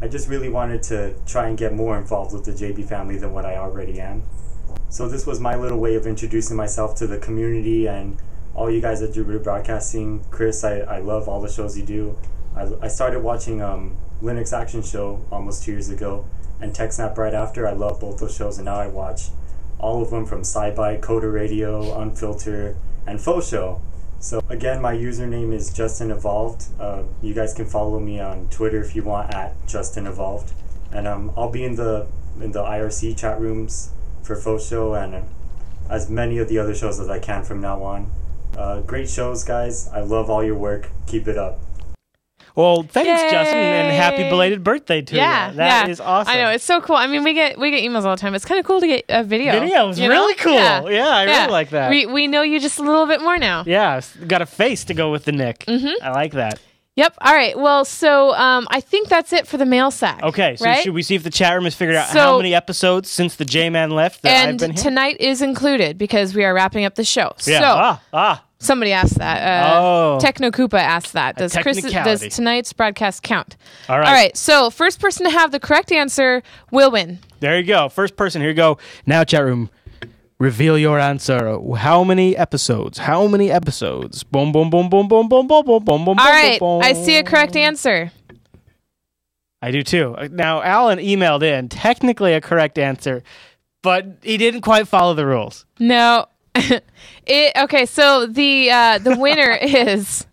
[0.00, 3.32] I just really wanted to try and get more involved with the JB family than
[3.32, 4.22] what I already am.
[4.88, 8.18] So this was my little way of introducing myself to the community and
[8.54, 10.24] all you guys at Jupiter Broadcasting.
[10.30, 12.16] Chris, I, I love all the shows you do.
[12.54, 16.26] I, I started watching um, Linux Action Show almost two years ago
[16.60, 17.66] and TechSNAP right after.
[17.66, 19.28] I love both those shows and now I watch
[19.78, 23.80] all of them from SciByte, Coder Radio, Unfilter, and Faux Show.
[24.18, 26.64] So again, my username is Justin Evolved.
[26.80, 30.52] Uh, you guys can follow me on Twitter if you want at Justin Evolved,
[30.90, 32.06] and um, I'll be in the
[32.40, 33.90] in the IRC chat rooms
[34.22, 35.20] for Faux Show and uh,
[35.88, 38.10] as many of the other shows as I can from now on.
[38.56, 39.88] Uh, great shows, guys.
[39.88, 40.90] I love all your work.
[41.06, 41.60] Keep it up.
[42.56, 45.56] Well, thanks, Justin, and happy belated birthday to yeah, you.
[45.56, 45.92] That yeah.
[45.92, 46.32] is awesome.
[46.32, 46.96] I know it's so cool.
[46.96, 48.34] I mean, we get we get emails all the time.
[48.34, 49.60] It's kind of cool to get a video.
[49.60, 50.14] Video is you know?
[50.14, 50.54] really cool.
[50.54, 51.90] Yeah, yeah I really like that.
[51.90, 53.64] We we know you just a little bit more now.
[53.66, 55.66] Yeah, got a face to go with the Nick.
[55.66, 56.02] Mm-hmm.
[56.02, 56.58] I like that.
[56.96, 57.14] Yep.
[57.20, 57.58] All right.
[57.58, 60.22] Well, so um, I think that's it for the mail sack.
[60.22, 60.82] Okay, so right?
[60.82, 63.36] should we see if the chat room has figured out So- how many episodes since
[63.36, 64.82] the J Man left that I've and been here?
[64.82, 67.34] tonight is included because we are wrapping up the show.
[67.44, 67.60] yeah.
[67.60, 68.44] So ah, ah.
[68.58, 69.64] Somebody asked that.
[69.64, 70.18] Uh, Oh.
[70.20, 71.36] Techno Koopa asked that.
[71.36, 73.56] Does Chris does tonight's broadcast count?
[73.88, 74.06] All right.
[74.08, 74.36] All right.
[74.36, 77.18] So first person to have the correct answer will win.
[77.40, 77.88] There you go.
[77.88, 78.40] First person.
[78.40, 78.78] Here you go.
[79.04, 79.70] Now, chat room.
[80.38, 81.58] Reveal your answer.
[81.76, 82.98] How many episodes?
[82.98, 84.22] How many episodes?
[84.22, 86.18] Boom, boom, boom, boom, boom, boom, boom, boom, boom, boom.
[86.18, 86.60] All right.
[86.60, 88.12] boom, I see a correct answer.
[89.62, 90.14] I do too.
[90.16, 93.22] Uh, Now, Alan emailed in technically a correct answer,
[93.82, 95.64] but he didn't quite follow the rules.
[95.78, 96.26] No.
[97.26, 97.86] it okay.
[97.86, 100.26] So the uh, the winner is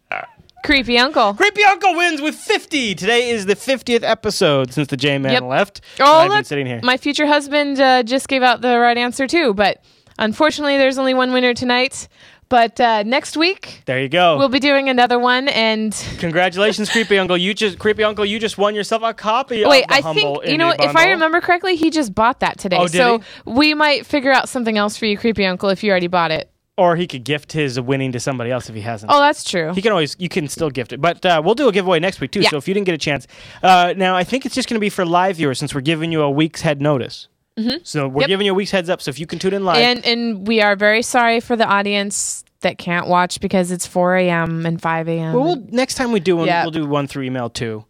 [0.64, 1.34] creepy uncle.
[1.34, 2.96] Creepy Uncle wins with 50.
[2.96, 5.44] Today is the 50th episode since the J Man Yep.
[5.44, 5.82] left.
[6.00, 6.80] Oh, look, sitting here.
[6.84, 9.84] my future husband uh, just gave out the right answer too, but
[10.18, 12.08] unfortunately, there's only one winner tonight.
[12.50, 14.38] But uh, next week there you go.
[14.38, 17.38] we'll be doing another one, and Congratulations, Creepy Uncle.
[17.38, 20.58] You just Creepy Uncle, you just won yourself a copy wait, I Humble think you
[20.58, 22.78] know Indie if I remember correctly, he just bought that today.
[22.78, 23.52] Oh, did so he?
[23.52, 26.50] we might figure out something else for you, creepy uncle, if you already bought it.
[26.76, 29.12] Or he could gift his winning to somebody else if he hasn't.
[29.12, 29.74] Oh, that's true.
[29.74, 31.00] He can always, you can still gift it.
[31.00, 32.42] But uh, we'll do a giveaway next week, too.
[32.42, 32.50] Yeah.
[32.50, 33.28] So if you didn't get a chance.
[33.62, 36.12] Uh, now, I think it's just going to be for live viewers since we're giving
[36.12, 37.28] you a week's head notice.
[37.56, 37.70] So we're
[38.10, 38.20] Mm-hmm.
[38.22, 38.28] Yep.
[38.28, 39.02] giving you a week's heads up.
[39.02, 39.78] So if you can tune in live.
[39.78, 44.16] and and we are very sorry for the audience that can't watch because it's 4
[44.16, 44.66] a.m.
[44.66, 45.34] and 5 a.m.
[45.34, 46.64] well, we'll, next time we do one, Yeah.
[46.64, 47.84] we'll do one through email, too.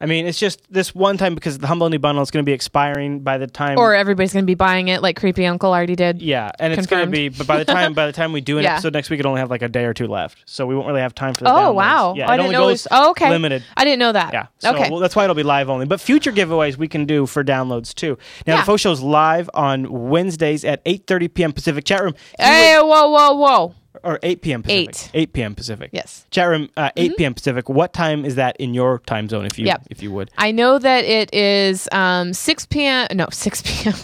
[0.00, 2.48] I mean, it's just this one time because the Humble Indie Bundle is going to
[2.48, 3.78] be expiring by the time.
[3.78, 6.22] or everybody's going to be buying it like creepy uncle already did.
[6.22, 7.12] Yeah, and it's going to Confirmed.
[7.12, 8.74] be, but by the time by the time we do an Yeah.
[8.74, 10.86] episode next week, it'll only have like a day or two left, so we won't
[10.86, 11.74] really have time for the Oh downloads.
[11.74, 12.14] wow!
[12.16, 12.62] Yeah, oh, I it didn't only know.
[12.62, 13.28] It goes was, oh okay.
[13.30, 13.64] limited.
[13.76, 14.32] I didn't know that.
[14.32, 14.88] Yeah, so okay.
[14.88, 15.86] well, that's why it'll be live only.
[15.86, 18.16] But future giveaways we can do for downloads too.
[18.46, 18.60] Now Yeah.
[18.60, 21.52] the faux show's live on Wednesdays at 8:30 p.m.
[21.52, 21.84] Pacific.
[21.84, 23.74] Chat room you hey, whoa, whoa, whoa!
[24.02, 24.62] Or 8 p.m.
[24.62, 24.88] Pacific.
[24.88, 25.10] Eight.
[25.14, 25.54] 8 p.m.
[25.54, 25.90] Pacific.
[25.92, 26.26] Yes.
[26.30, 27.34] Chat room uh, 8 p.m.
[27.34, 27.68] Pacific.
[27.68, 29.46] What time is that in your time zone?
[29.46, 29.86] If you Yep.
[29.90, 33.06] if you would I know that it is um 6 p.m.
[33.14, 33.94] No, 6 p.m.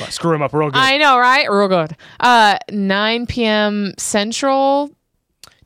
[0.00, 0.78] Well, screw him up real good.
[0.78, 1.50] I know, right?
[1.50, 1.96] Real good.
[2.20, 3.94] Uh, 9 p.m.
[3.98, 4.90] Central.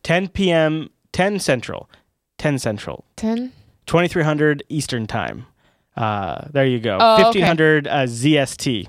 [0.02, 0.90] 10 p.m.
[1.12, 1.90] 10 Central.
[2.38, 3.04] 10 Central.
[3.16, 3.52] 10.
[3.86, 5.46] 2300 Eastern Time.
[5.96, 6.96] Uh, there you go.
[7.00, 7.40] Oh, okay.
[7.40, 8.86] 1500 uh, ZST.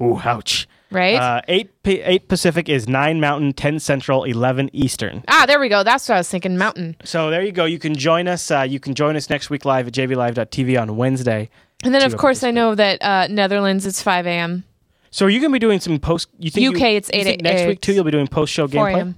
[0.00, 0.66] Ooh, ouch.
[0.92, 1.16] Right?
[1.16, 5.24] Uh, 8, P- 8 Pacific is 9 Mountain, 10 Central, 11 Eastern.
[5.28, 5.82] ah, there we go.
[5.82, 6.56] That's what I was thinking.
[6.58, 6.96] Mountain.
[7.04, 7.64] So there you go.
[7.64, 8.50] You can join us.
[8.50, 11.48] Uh, you can join us next week live at jblive.tv on Wednesday.
[11.84, 14.64] And then, of course, I know that uh, Netherlands, it's 5 a.m.
[15.10, 16.28] So are you going to be doing some post?
[16.38, 17.92] You think UK, you, it's you 8 think next week too.
[17.92, 18.96] You'll be doing post show 4 gameplay.
[18.96, 19.16] a.m.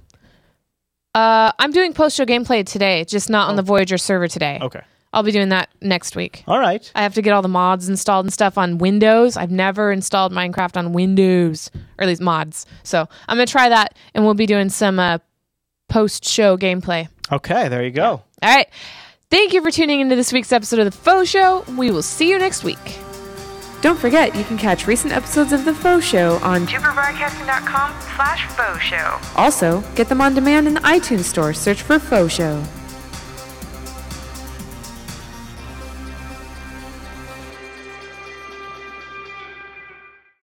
[1.13, 4.57] Uh, I'm doing post show gameplay today, just not on the Voyager server today.
[4.61, 4.65] Oh.
[4.65, 4.81] Okay.
[5.15, 6.43] I'll be doing that next week.
[6.45, 6.91] All right.
[6.93, 9.37] I have to get all the mods installed and stuff on Windows.
[9.37, 12.65] I've never installed Minecraft on Windows, or at least mods.
[12.83, 15.19] So I'm gonna try that, and we'll be doing some uh,
[15.87, 17.07] post-show gameplay.
[17.31, 17.69] Okay.
[17.69, 18.09] There you go.
[18.43, 18.67] All right.
[19.31, 21.63] Thank you for tuning into this week's episode of the Faux Show.
[21.77, 22.99] We will see you next week.
[23.81, 28.81] Don't forget, you can catch recent episodes of the Faux Show on JupiterBroadcasting.com slash faux
[28.83, 29.19] show.
[29.35, 31.53] Also, get them on demand in the iTunes store.
[31.53, 32.63] Search for Faux Show.